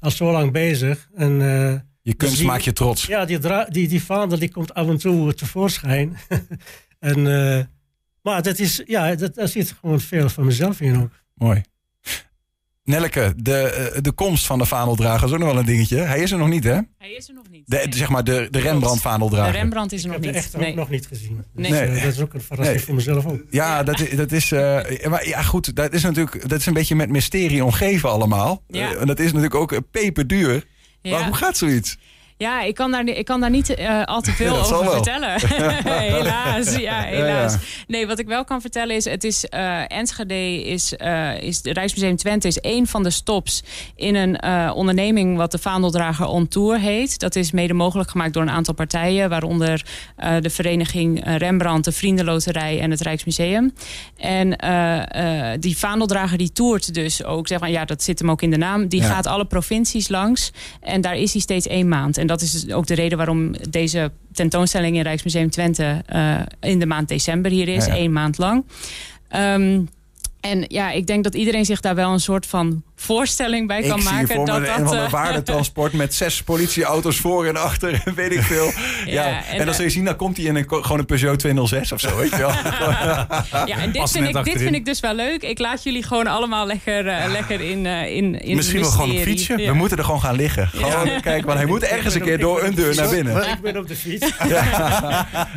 al 0.00 0.10
zo 0.10 0.32
lang 0.32 0.52
bezig. 0.52 1.08
En, 1.14 1.40
eh, 1.40 1.74
Je 2.08 2.14
kunst 2.14 2.36
die- 2.36 2.46
maakt 2.46 2.64
je 2.64 2.72
trots. 2.72 3.06
ja, 3.06 3.24
die, 3.24 3.38
dra- 3.38 3.64
die, 3.64 3.88
die 3.88 4.02
vaandel 4.02 4.38
die 4.38 4.50
komt 4.50 4.74
af 4.74 4.88
en 4.88 4.98
toe 4.98 5.34
tevoorschijn. 5.34 6.16
en, 6.98 7.26
eh, 7.56 7.64
maar 8.22 8.42
dat 8.42 8.58
is, 8.58 8.82
ja, 8.86 9.14
dat, 9.14 9.34
daar 9.34 9.48
zit 9.48 9.74
gewoon 9.80 10.00
veel 10.00 10.28
van 10.28 10.44
mezelf 10.44 10.80
in 10.80 11.00
ook. 11.02 11.10
Mooi. 11.34 11.62
Nelke, 12.84 13.32
de, 13.36 13.56
eh, 13.60 13.98
de 14.02 14.12
komst 14.12 14.46
van 14.46 14.58
de 14.58 14.64
vaandeldrager 14.64 15.26
is 15.26 15.32
ook 15.32 15.38
nog 15.38 15.48
wel 15.48 15.58
een 15.58 15.64
dingetje. 15.66 15.96
Hij 15.96 16.20
is 16.20 16.32
er 16.32 16.38
nog 16.38 16.48
niet, 16.48 16.64
hè? 16.64 16.78
Hij 16.98 17.10
is 17.10 17.28
er 17.28 17.34
nog 17.34 17.44
niet. 17.50 17.62
De, 17.66 17.76
Nee. 17.76 17.86
Zeg 17.94 18.08
maar 18.08 18.24
de, 18.24 18.32
de 18.32 18.48
De 18.50 18.58
Rembrandt-vaandeldrager. 18.58 19.52
Rembrandt 19.52 19.92
is 19.92 19.98
Ik 19.98 20.04
er 20.04 20.12
nog 20.12 20.24
heb 20.24 20.32
de 20.32 20.36
niet. 20.38 20.44
echte 20.46 20.58
Nee. 20.58 20.70
ook 20.70 20.76
nog 20.76 20.90
niet 20.90 21.06
gezien. 21.06 21.44
Dus, 21.54 21.68
Nee. 21.68 21.80
eh, 21.80 22.02
dat 22.02 22.12
is 22.12 22.20
ook 22.20 22.34
een 22.34 22.40
verrassing 22.40 22.76
Nee. 22.76 22.84
voor 22.86 22.94
mezelf 22.94 23.26
ook. 23.26 23.40
Ja, 23.50 23.82
dat, 23.82 24.00
is- 24.00 24.16
dat 24.16 24.32
is. 24.32 24.52
eh, 24.52 25.06
maar 25.08 25.28
ja, 25.28 25.42
goed. 25.42 25.76
Dat 25.76 25.92
is 25.92 26.02
natuurlijk. 26.02 26.48
Dat 26.48 26.58
is 26.60 26.66
een 26.66 26.72
beetje 26.74 26.94
met 26.94 27.08
mysterie 27.08 27.64
omgeven 27.64 28.08
allemaal. 28.10 28.62
Ja. 28.68 28.94
En 28.94 29.06
dat 29.06 29.18
is 29.18 29.26
natuurlijk 29.26 29.54
ook 29.54 29.80
peperduur. 29.90 30.64
Hoe 31.02 31.34
gaat 31.34 31.56
zoiets? 31.56 31.96
Ja, 32.38 32.62
ik 32.62 32.74
kan 32.74 32.90
daar, 32.90 33.06
ik 33.06 33.24
kan 33.24 33.40
daar 33.40 33.50
niet 33.50 33.74
eh, 33.74 34.04
al 34.04 34.20
te 34.20 34.32
veel 34.32 34.58
over 34.58 34.90
vertellen. 34.90 35.40
helaas, 36.12 36.76
ja, 36.76 37.00
helaas. 37.00 37.52
ja. 37.52 37.58
Nee, 37.86 38.06
wat 38.06 38.18
ik 38.18 38.26
wel 38.26 38.44
kan 38.44 38.60
vertellen 38.60 38.96
is... 38.96 39.04
het 39.04 39.24
is 39.24 39.44
eh, 39.44 39.92
Enschede 39.92 40.64
is, 40.64 40.96
eh 40.96 41.42
is... 41.42 41.62
de 41.62 41.72
Rijksmuseum 41.72 42.16
Twente 42.16 42.48
is 42.48 42.60
één 42.60 42.86
van 42.86 43.02
de 43.02 43.10
stops... 43.10 43.62
in 43.94 44.14
een 44.14 44.42
onderneming 44.72 45.36
wat 45.36 45.50
de 45.50 45.58
Vaandeldrager 45.58 46.26
On 46.26 46.48
Tour 46.48 46.78
heet. 46.78 47.18
Dat 47.18 47.36
is 47.36 47.50
mede 47.50 47.74
mogelijk 47.74 48.10
gemaakt 48.10 48.32
door 48.32 48.42
een 48.42 48.50
aantal 48.50 48.74
partijen... 48.74 49.28
waaronder 49.28 49.84
de 50.40 50.50
vereniging 50.50 51.22
Rembrandt, 51.24 51.84
de 51.84 51.92
Vriendenloterij 51.92 52.80
en 52.80 52.90
het 52.90 53.00
Rijksmuseum. 53.00 53.74
En 54.16 54.48
die 55.60 55.78
Vaandeldrager 55.78 56.38
die 56.38 56.52
toert 56.52 56.94
dus 56.94 57.24
ook... 57.24 57.48
Zeg 57.48 57.60
maar, 57.60 57.70
ja, 57.70 57.84
dat 57.84 58.02
zit 58.02 58.18
hem 58.18 58.30
ook 58.30 58.42
in 58.42 58.50
de 58.50 58.56
naam. 58.56 58.88
Die 58.88 59.02
gaat 59.02 59.26
alle 59.26 59.44
provincies 59.44 60.08
langs. 60.08 60.52
En 60.80 61.00
daar 61.00 61.16
is 61.16 61.32
hij 61.32 61.40
steeds 61.40 61.66
één 61.66 61.88
maand. 61.88 62.18
En 62.18 62.27
dat 62.28 62.40
is 62.40 62.52
dus 62.52 62.72
ook 62.72 62.86
de 62.86 62.94
reden 62.94 63.16
waarom 63.18 63.54
deze 63.70 64.10
tentoonstelling 64.32 64.96
in 64.96 65.02
Rijksmuseum 65.02 65.50
Twente 65.50 66.02
eh, 66.06 66.40
in 66.60 66.78
de 66.78 66.86
maand 66.86 67.08
december 67.08 67.50
hier 67.50 67.68
is, 67.68 67.86
Ja, 67.86 67.92
ja. 67.92 67.98
één 67.98 68.12
maand 68.12 68.38
lang. 68.38 68.64
Ehm, 69.28 69.80
en 70.40 70.64
ja, 70.68 70.90
ik 70.90 71.06
denk 71.06 71.24
dat 71.24 71.34
iedereen 71.34 71.64
zich 71.64 71.80
daar 71.80 71.94
wel 71.94 72.12
een 72.12 72.20
soort 72.20 72.46
van 72.46 72.82
voorstelling 73.00 73.66
bij 73.66 73.82
kan 73.82 73.96
ik 73.96 74.02
zie 74.02 74.12
maken. 74.12 74.34
voor 74.34 74.46
dat 74.46 74.60
me 74.60 74.66
dat, 74.66 74.92
een 74.92 74.98
eh, 74.98 75.10
waardetransport 75.10 75.92
met 75.92 76.14
zes 76.14 76.42
politieauto's 76.42 77.18
voor 77.18 77.46
en 77.46 77.56
achter. 77.56 78.02
Weet 78.14 78.32
ik 78.32 78.42
veel. 78.42 78.72
Ja, 79.06 79.26
Ja, 79.28 79.44
en, 79.46 79.58
en, 79.58 79.66
dan 79.66 79.74
zul 79.74 79.84
je 79.84 79.90
zien, 79.90 80.04
dan 80.04 80.16
komt 80.16 80.36
hij 80.36 80.46
in 80.46 80.56
een, 80.56 80.64
gewoon 80.68 80.98
een 80.98 81.06
Peugeot 81.06 81.38
206 81.38 81.92
of 81.92 82.00
zo. 82.00 82.16
Weet 82.16 82.30
je 82.30 82.36
wel? 82.36 82.48
ja, 83.66 83.78
en 83.78 83.92
dit 83.92 84.10
vind, 84.10 84.28
ik, 84.28 84.44
dit 84.44 84.58
vind 84.58 84.74
ik 84.74 84.84
dus 84.84 85.00
wel 85.00 85.14
leuk. 85.14 85.42
Ik 85.42 85.58
laat 85.58 85.82
jullie 85.82 86.02
gewoon 86.02 86.26
allemaal 86.26 86.66
lekker, 86.66 87.06
eh, 87.06 87.30
lekker 87.30 87.60
in, 87.60 87.86
eh, 87.86 88.16
in, 88.16 88.40
in 88.40 88.56
Misschien 88.56 88.80
wel 88.80 88.90
gewoon 88.90 89.10
op 89.10 89.16
fietsje. 89.16 89.58
Ja. 89.58 89.70
We 89.70 89.76
moeten 89.76 89.98
er 89.98 90.04
gewoon 90.04 90.20
gaan 90.20 90.36
liggen. 90.36 90.68
Gewoon 90.68 91.20
kijken, 91.20 91.46
want 91.46 91.58
hij 91.58 91.66
moet 91.66 91.82
ergens 91.82 92.14
een 92.14 92.22
keer 92.22 92.38
door 92.38 92.62
een 92.62 92.74
deur 92.74 92.94
naar 92.94 93.08
binnen. 93.08 93.48
Ik 93.48 93.60
ben 93.62 93.76
op 93.76 93.88
de 93.88 93.96
fiets. 93.96 94.26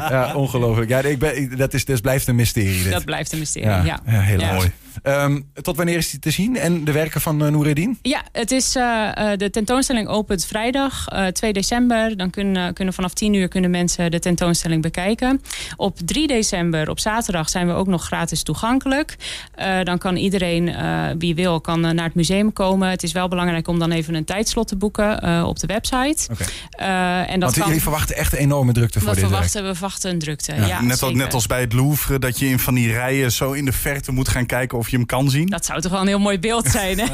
Ja, 0.10 0.36
ongelooflijk. 0.36 0.89
Ja, 0.89 1.00
ik 1.00 1.19
ben, 1.19 1.57
dat, 1.57 1.74
is, 1.74 1.86
dat 1.86 2.01
blijft 2.01 2.27
een 2.27 2.36
mysterie. 2.36 2.83
Dit. 2.83 2.91
Dat 2.91 3.05
blijft 3.05 3.31
een 3.31 3.39
mysterie, 3.39 3.67
ja, 3.67 3.83
ja. 3.83 4.00
ja, 4.05 4.19
heel 4.19 4.39
Ja. 4.39 4.53
mooi. 4.53 4.71
Ehm, 5.03 5.39
tot 5.62 5.77
wanneer 5.77 5.98
is 5.98 6.10
die 6.10 6.19
te 6.19 6.31
zien? 6.31 6.57
En 6.57 6.83
de 6.83 6.91
werken 6.91 7.21
van 7.21 7.43
uh, 7.43 7.51
Noureddin? 7.51 8.00
Ja, 8.01 8.24
het 8.31 8.51
is, 8.51 8.75
eh, 8.75 9.31
eh, 9.31 9.38
de 9.38 9.50
tentoonstelling 9.50 10.07
opent 10.07 10.45
vrijdag 10.45 11.07
eh 11.07 11.27
2 11.27 11.53
december. 11.53 12.17
Dan 12.17 12.29
kunnen, 12.29 12.74
kunnen 12.74 12.93
vanaf 12.93 13.13
10 13.13 13.33
uur 13.33 13.48
kunnen 13.48 13.71
mensen 13.71 14.12
de 14.12 14.19
tentoonstelling 14.19 14.81
bekijken. 14.81 15.41
Op 15.75 15.98
3 16.05 16.27
december, 16.27 16.89
op 16.89 17.00
zaterdag, 17.00 17.50
zijn 17.50 17.67
we 17.67 17.74
ook 17.74 17.88
nog 17.88 18.05
gratis 18.05 18.43
toegankelijk. 18.43 19.15
Eh, 19.55 19.83
dan 19.83 19.98
kan 19.98 20.15
iedereen, 20.15 20.67
eh, 20.67 21.07
wie 21.17 21.36
wil, 21.36 21.62
kan 21.62 21.79
naar 21.79 22.03
het 22.03 22.15
museum 22.15 22.53
komen. 22.53 22.89
Het 22.89 23.03
is 23.03 23.12
wel 23.12 23.27
belangrijk 23.27 23.67
om 23.67 23.79
dan 23.79 23.91
even 23.91 24.13
een 24.13 24.25
tijdslot 24.25 24.67
te 24.67 24.75
boeken 24.75 25.21
eh, 25.21 25.43
op 25.48 25.60
de 25.60 25.67
website. 25.67 26.27
Oké. 26.31 26.45
Eh, 26.71 27.19
en 27.19 27.39
dat 27.39 27.41
Want 27.41 27.57
kan, 27.57 27.67
jullie 27.67 27.81
verwachten 27.81 28.15
echt 28.15 28.33
een 28.33 28.39
enorme 28.39 28.71
drukte 28.71 29.00
voor 29.00 29.10
we 29.10 29.13
dit 29.13 29.24
werk. 29.24 29.33
verwachten, 29.33 29.63
we 29.63 29.74
verwachten 29.74 30.12
een 30.12 30.19
drukte. 30.19 30.56
Ja, 30.56 30.65
Ja, 30.65 30.82
net, 30.82 31.04
al, 31.04 31.12
net 31.12 31.34
als 31.34 31.47
bij 31.47 31.62
het 31.62 31.73
Louvre, 31.73 32.19
dat 32.19 32.39
je 32.39 32.47
in 32.47 32.60
van 32.60 32.73
die 32.73 32.91
rijen 32.91 33.32
zo 33.32 33.51
in 33.51 33.65
de 33.65 33.71
verte 33.71 34.12
moet 34.12 34.27
gaan 34.27 34.45
kijken 34.45 34.77
of 34.82 34.89
je 34.89 34.98
hem 34.98 35.06
kan 35.06 35.30
zien. 35.30 35.48
Dat 35.50 35.65
zou 35.65 35.82
toch 35.82 35.91
wel 35.91 36.02
een 36.02 36.08
heel 36.08 36.20
mooi 36.20 36.39
beeld 36.39 36.67
zijn. 36.67 37.00
Hè? 37.00 37.06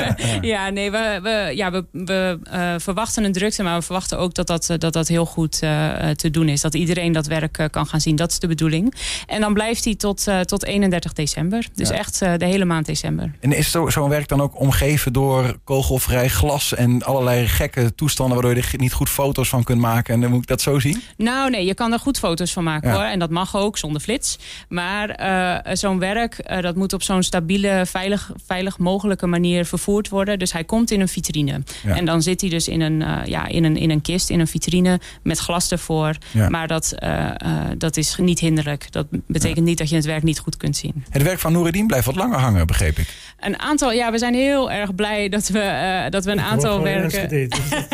ja, 0.54 0.68
nee, 0.70 0.90
we, 0.90 1.18
we, 1.22 1.52
ja, 1.56 1.70
we, 1.70 1.84
we 1.92 2.38
eh, 2.50 2.74
verwachten 2.78 3.24
een 3.24 3.32
drukte, 3.32 3.62
maar 3.62 3.78
we 3.78 3.82
verwachten 3.84 4.18
ook 4.18 4.34
dat 4.34 4.46
dat, 4.46 4.70
eh, 4.70 4.78
dat, 4.78 4.92
dat 4.92 5.08
heel 5.08 5.26
goed 5.26 5.62
eh, 5.62 6.08
te 6.10 6.30
doen 6.30 6.48
is. 6.48 6.60
Dat 6.60 6.74
iedereen 6.74 7.12
dat 7.12 7.26
werk 7.26 7.68
kan 7.70 7.86
gaan 7.86 8.00
zien. 8.00 8.16
Dat 8.16 8.30
is 8.30 8.38
de 8.38 8.46
bedoeling. 8.46 8.94
En 9.26 9.40
dan 9.40 9.54
blijft 9.54 9.84
hij 9.84 9.94
tot, 9.94 10.26
eh, 10.26 10.40
tot 10.40 10.64
31 10.64 11.12
december. 11.12 11.66
Dus 11.74 11.88
Ja. 11.88 11.94
echt 11.94 12.18
de 12.18 12.44
hele 12.46 12.64
maand 12.64 12.86
december. 12.86 13.32
En 13.40 13.52
is 13.52 13.70
zo- 13.70 13.88
zo'n 13.90 14.08
werk 14.08 14.28
dan 14.28 14.40
ook 14.40 14.60
omgeven 14.60 15.12
door 15.12 15.58
kogelvrij 15.64 16.28
glas 16.28 16.74
en 16.74 17.02
allerlei 17.02 17.46
gekke 17.46 17.94
toestanden 17.94 18.34
waardoor 18.36 18.56
je 18.56 18.68
er 18.72 18.78
niet 18.78 18.92
goed 18.92 19.08
foto's 19.08 19.48
van 19.48 19.64
kunt 19.64 19.80
maken? 19.80 20.14
En 20.14 20.20
dan 20.20 20.30
moet 20.30 20.42
ik 20.42 20.46
dat 20.48 20.60
zo 20.60 20.78
zien? 20.78 21.02
Nou 21.16 21.50
nee, 21.50 21.64
je 21.66 21.74
kan 21.74 21.92
er 21.92 21.98
goed 21.98 22.18
foto's 22.18 22.52
van 22.52 22.64
maken 22.64 22.88
Ja. 22.90 22.94
hoor. 22.94 23.04
En 23.04 23.18
dat 23.18 23.30
mag 23.30 23.56
ook 23.56 23.78
zonder 23.78 24.00
flits. 24.02 24.38
Maar 24.68 25.08
eh, 25.10 25.74
zo'n 25.76 25.98
werk, 25.98 26.60
dat 26.60 26.76
moet 26.76 26.92
op 26.92 27.02
zo'n 27.10 27.22
stabiele, 27.22 27.86
veilig, 27.86 28.30
veilig 28.46 28.78
mogelijke 28.78 29.26
manier 29.26 29.64
vervoerd 29.64 30.08
worden. 30.08 30.38
Dus 30.38 30.52
hij 30.52 30.64
komt 30.64 30.90
in 30.90 31.00
een 31.00 31.08
vitrine. 31.08 31.62
Ja. 31.86 31.96
En 31.96 32.04
dan 32.04 32.22
zit 32.22 32.40
hij 32.40 32.50
dus 32.50 32.68
in 32.68 32.80
een, 32.80 33.02
eh, 33.02 33.24
ja, 33.24 33.46
in, 33.46 33.64
een, 33.64 33.76
in 33.76 33.90
een 33.90 34.00
kist, 34.00 34.30
in 34.30 34.40
een 34.40 34.46
vitrine 34.46 35.00
met 35.22 35.38
glas 35.38 35.70
ervoor. 35.70 36.16
Ja. 36.30 36.48
Maar 36.48 36.66
dat, 36.68 36.92
eh, 36.92 37.26
eh, 37.26 37.34
dat 37.78 37.96
is 37.96 38.16
niet 38.16 38.38
hinderlijk. 38.38 38.92
Dat 38.92 39.06
betekent 39.26 39.64
niet 39.64 39.78
dat 39.78 39.88
je 39.88 39.96
het 39.96 40.04
werk 40.04 40.22
niet 40.22 40.38
goed 40.38 40.56
kunt 40.56 40.76
zien. 40.76 41.04
Het 41.10 41.22
werk 41.22 41.38
van 41.38 41.52
Noureddin 41.52 41.86
blijft 41.86 42.06
wat 42.06 42.16
langer 42.16 42.38
hangen, 42.38 42.66
begreep 42.66 42.98
ik. 42.98 43.08
Een 43.40 43.58
aantal, 43.58 43.92
ja, 43.92 44.10
we 44.10 44.18
zijn 44.18 44.34
heel 44.34 44.70
erg 44.70 44.94
blij 44.94 45.28
dat 45.28 45.48
we, 45.48 45.58
eh, 45.58 46.10
dat 46.10 46.24
we 46.24 46.30
een 46.30 46.38
Ik 46.38 46.44
aantal 46.44 46.82
werken. 46.82 47.28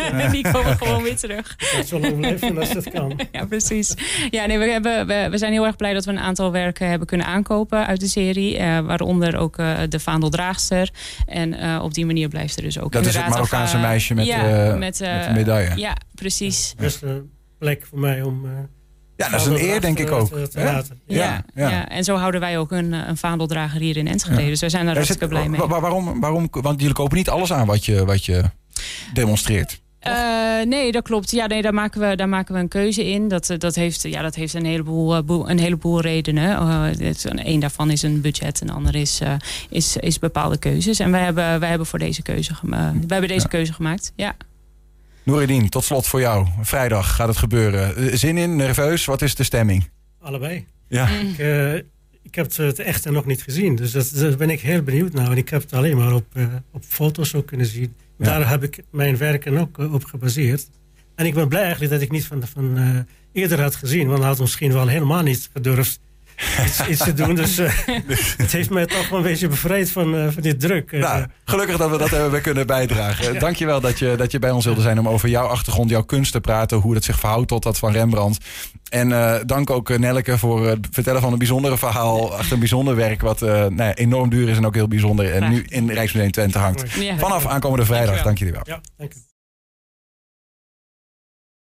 Die 0.37 0.51
komen 0.53 0.77
gewoon 0.77 1.03
weer 1.03 1.17
terug. 1.17 1.57
dat 1.77 1.87
zo 1.87 2.01
lang 2.01 2.17
blijven 2.17 2.59
als 2.59 2.73
dat 2.73 2.91
kan. 2.91 3.21
Ja, 3.33 3.45
precies. 3.45 3.95
Ja, 4.31 4.47
nee, 4.47 4.59
we, 4.59 4.71
hebben, 4.71 5.07
we, 5.07 5.29
we 5.31 5.39
zijn 5.39 5.53
heel 5.53 5.67
erg 5.67 5.77
blij 5.77 5.93
dat 5.93 6.05
we 6.05 6.11
een 6.11 6.19
aantal 6.19 6.53
werken 6.53 6.89
hebben 6.89 7.07
kunnen 7.07 7.27
aankopen 7.27 7.87
uit 7.87 8.01
de 8.01 8.07
serie. 8.07 8.57
eh, 8.57 8.79
waaronder 8.81 9.06
ook 9.37 9.59
eh, 9.59 9.79
de 9.89 10.01
Vaandeldraagster. 10.01 10.91
En 11.27 11.55
eh, 11.55 11.83
op 11.83 11.95
die 11.95 12.07
manier 12.07 12.29
blijft 12.29 12.57
er 12.57 12.63
dus 12.63 12.79
ook 12.81 12.93
Dat 12.93 13.07
is 13.07 13.17
het 13.17 13.29
Marokkaanse 13.29 13.77
eh, 13.77 13.83
meisje 13.83 14.15
met, 14.15 14.27
ja, 14.27 14.49
eh, 14.49 14.69
met, 14.69 14.79
met 14.79 14.97
de 14.99 15.31
medaille. 15.35 15.77
Ja, 15.77 15.97
precies. 16.15 16.75
Beste 16.79 17.25
plek 17.59 17.87
voor 17.89 17.99
mij 17.99 18.23
om... 18.23 18.45
eh, 18.45 18.51
Ja, 19.17 19.29
dat 19.29 19.41
is 19.41 19.47
een 19.47 19.59
eer, 19.59 19.81
denk 19.81 19.99
ik 19.99 20.11
ook. 20.11 20.29
te-. 20.29 20.61
Ja, 20.61 20.83
Ja, 21.07 21.45
ja, 21.55 21.69
ja. 21.71 21.89
en 21.89 22.05
zo 22.05 22.17
houden 22.17 22.41
wij 22.41 22.59
ook 22.59 22.71
een, 22.73 22.93
een 22.93 23.17
vaandeldrager 23.17 23.81
hier 23.81 23.97
in 23.97 24.07
Enschede. 24.09 24.43
Ja. 24.43 24.49
Dus 24.49 24.61
wij 24.61 24.69
zijn 24.69 24.83
daar 24.83 24.91
Er 24.91 24.97
hartstikke 24.97 25.29
blij 25.29 25.49
mee. 25.49 25.61
wa- 25.61 25.67
wa- 25.67 25.81
waarom, 25.81 26.21
waarom, 26.21 26.49
want 26.51 26.81
jullie 26.81 26.95
kopen 26.95 27.17
niet 27.17 27.29
alles 27.29 27.53
aan 27.53 27.67
wat 27.67 27.85
je, 27.85 28.05
wat 28.05 28.25
je 28.25 28.43
demonstreert. 29.13 29.81
Eh, 30.09 30.67
nee, 30.67 30.93
dat 30.93 31.03
klopt. 31.03 31.31
Ja, 31.31 31.47
nee, 31.47 31.63
daar, 31.63 31.75
maken 31.75 32.01
we, 32.09 32.17
daar 32.17 32.29
maken 32.29 32.55
we 32.55 32.61
een 32.61 32.69
keuze 32.69 33.05
in. 33.11 33.29
Dat, 33.29 33.51
eh, 33.51 33.59
dat, 33.59 33.75
heeft, 33.75 34.03
ja, 34.03 34.23
dat 34.23 34.35
heeft 34.35 34.55
een 34.55 34.65
heleboel, 34.65 35.17
eh, 35.17 35.23
een 35.27 35.59
heleboel 35.59 36.01
redenen. 36.01 36.97
Dit- 36.99 37.25
een 37.29 37.61
daarvan 37.61 37.91
is 37.91 38.03
een 38.03 38.21
budget, 38.21 38.61
een 38.61 38.71
ander 38.71 38.95
is, 38.95 39.21
is, 39.71 39.97
is 39.97 40.19
bepaalde 40.19 40.59
keuzes. 40.59 40.99
En 40.99 41.11
wij 41.11 41.23
hebben, 41.23 41.61
wij 41.61 41.69
hebben 41.69 41.87
voor 41.87 41.99
deze 41.99 42.23
keuze, 42.23 42.53
wij 42.63 42.93
hebben 43.09 43.29
deze 43.29 43.41
Ja. 43.41 43.49
keuze 43.49 43.73
gemaakt. 43.73 44.13
Ja. 44.17 44.37
Tot 45.69 45.85
slot 45.85 46.07
voor 46.07 46.21
jou. 46.21 46.47
Vrijdag 46.61 47.15
gaat 47.15 47.29
het 47.29 47.37
gebeuren. 47.37 48.19
Zin 48.19 48.37
in, 48.39 48.57
nerveus, 48.57 49.05
wat 49.05 49.23
is 49.23 49.35
de 49.35 49.43
stemming? 49.45 49.89
Allebei. 50.21 50.67
Ja. 50.89 51.09
Ik, 51.09 51.39
eh, 51.39 51.73
ik 52.27 52.35
heb 52.35 52.57
het, 52.57 52.79
echte 52.79 53.11
nog 53.11 53.27
niet 53.27 53.43
gezien, 53.43 53.77
dus 53.77 53.93
dat, 53.93 54.13
daar 54.15 54.37
ben 54.37 54.51
ik 54.51 54.61
heel 54.61 54.83
benieuwd 54.83 55.13
naar. 55.13 55.31
En 55.31 55.37
ik 55.37 55.49
heb 55.49 55.63
het 55.63 55.73
alleen 55.73 55.97
maar 55.97 56.15
op, 56.15 56.27
eh, 56.33 56.47
op 56.73 56.83
foto's 56.85 57.35
ook 57.35 57.47
kunnen 57.47 57.67
zien. 57.67 57.95
Ja. 58.19 58.25
Daar 58.25 58.49
heb 58.49 58.63
ik 58.63 58.83
mijn 58.91 59.17
werken 59.17 59.57
ook 59.57 59.79
eh, 59.79 59.95
op 59.95 60.05
gebaseerd. 60.05 60.69
En 61.15 61.27
ik 61.27 61.35
ben 61.35 61.49
blij 61.49 61.63
eigenlijk 61.63 61.93
dat 61.93 62.01
ik 62.01 62.11
niet 62.11 62.27
van, 62.27 62.43
van 62.47 62.79
eh, 62.79 62.99
eerder 63.33 63.61
had 63.61 63.75
gezien, 63.75 64.07
want 64.07 64.19
dan 64.19 64.27
had 64.27 64.39
misschien 64.39 64.73
wel 64.73 64.87
helemaal 64.87 65.23
niet 65.23 65.51
gedurfd 65.53 66.01
iets, 66.65 66.87
iets 66.87 67.05
te 67.05 67.13
doen. 67.13 67.35
Dus 67.35 67.59
eh, 67.59 67.73
het 68.37 68.53
heeft 68.53 68.71
mij 68.71 68.87
toch 68.87 69.09
wel 69.09 69.19
een 69.19 69.25
beetje 69.25 69.49
bevrijd 69.49 69.91
van, 69.91 70.17
eh, 70.17 70.27
van 70.31 70.43
dit 70.43 70.61
druk. 70.61 70.93
Eh, 70.93 71.01
Nou, 71.01 71.27
gelukkig 71.45 71.77
dat 71.77 71.91
we 71.91 71.99
dat 71.99 72.11
hebben 72.11 72.43
kunnen 72.43 72.67
bijdragen. 72.67 73.39
Dankjewel 73.39 73.81
dat 73.81 73.99
je, 73.99 74.15
dat 74.17 74.33
je 74.33 74.39
bij 74.39 74.51
ons 74.51 74.65
wilde 74.65 74.81
zijn 74.81 74.99
om 74.99 75.09
over 75.09 75.29
jouw 75.29 75.47
achtergrond, 75.47 75.91
jouw 75.91 76.03
kunst 76.03 76.33
te 76.33 76.41
praten. 76.41 76.79
Hoe 76.79 76.95
dat 76.95 77.05
zich 77.05 77.19
verhoudt 77.19 77.49
tot 77.49 77.63
dat 77.63 77.79
van 77.79 77.93
Rembrandt. 77.93 78.45
En 78.89 79.43
dank 79.47 79.71
ook 79.71 79.99
Nelleke 79.99 80.39
voor 80.39 80.67
het 80.67 80.87
vertellen 80.91 81.21
van 81.21 81.33
een 81.33 81.39
bijzondere 81.39 81.79
verhaal. 81.79 82.35
Achter 82.37 82.53
een 82.53 82.59
bijzonder 82.59 82.97
werk 82.97 83.21
wat 83.21 83.41
nou 83.41 83.75
ja, 83.77 83.95
enorm 83.95 84.31
duur 84.31 84.49
is 84.49 84.57
en 84.57 84.67
ook 84.67 84.75
heel 84.75 84.89
bijzonder. 84.89 85.33
En 85.33 85.51
nu 85.51 85.65
in 85.69 85.91
Rijksmuseum 85.91 86.31
Twente 86.31 86.59
hangt. 86.59 86.85
Vanaf 87.19 87.47
aankomende 87.47 87.85
vrijdag. 87.85 88.23
Dank 88.23 88.39
jullie 88.39 88.53
wel. 88.53 88.63
Ja, 88.65 88.81
dank. 88.97 89.13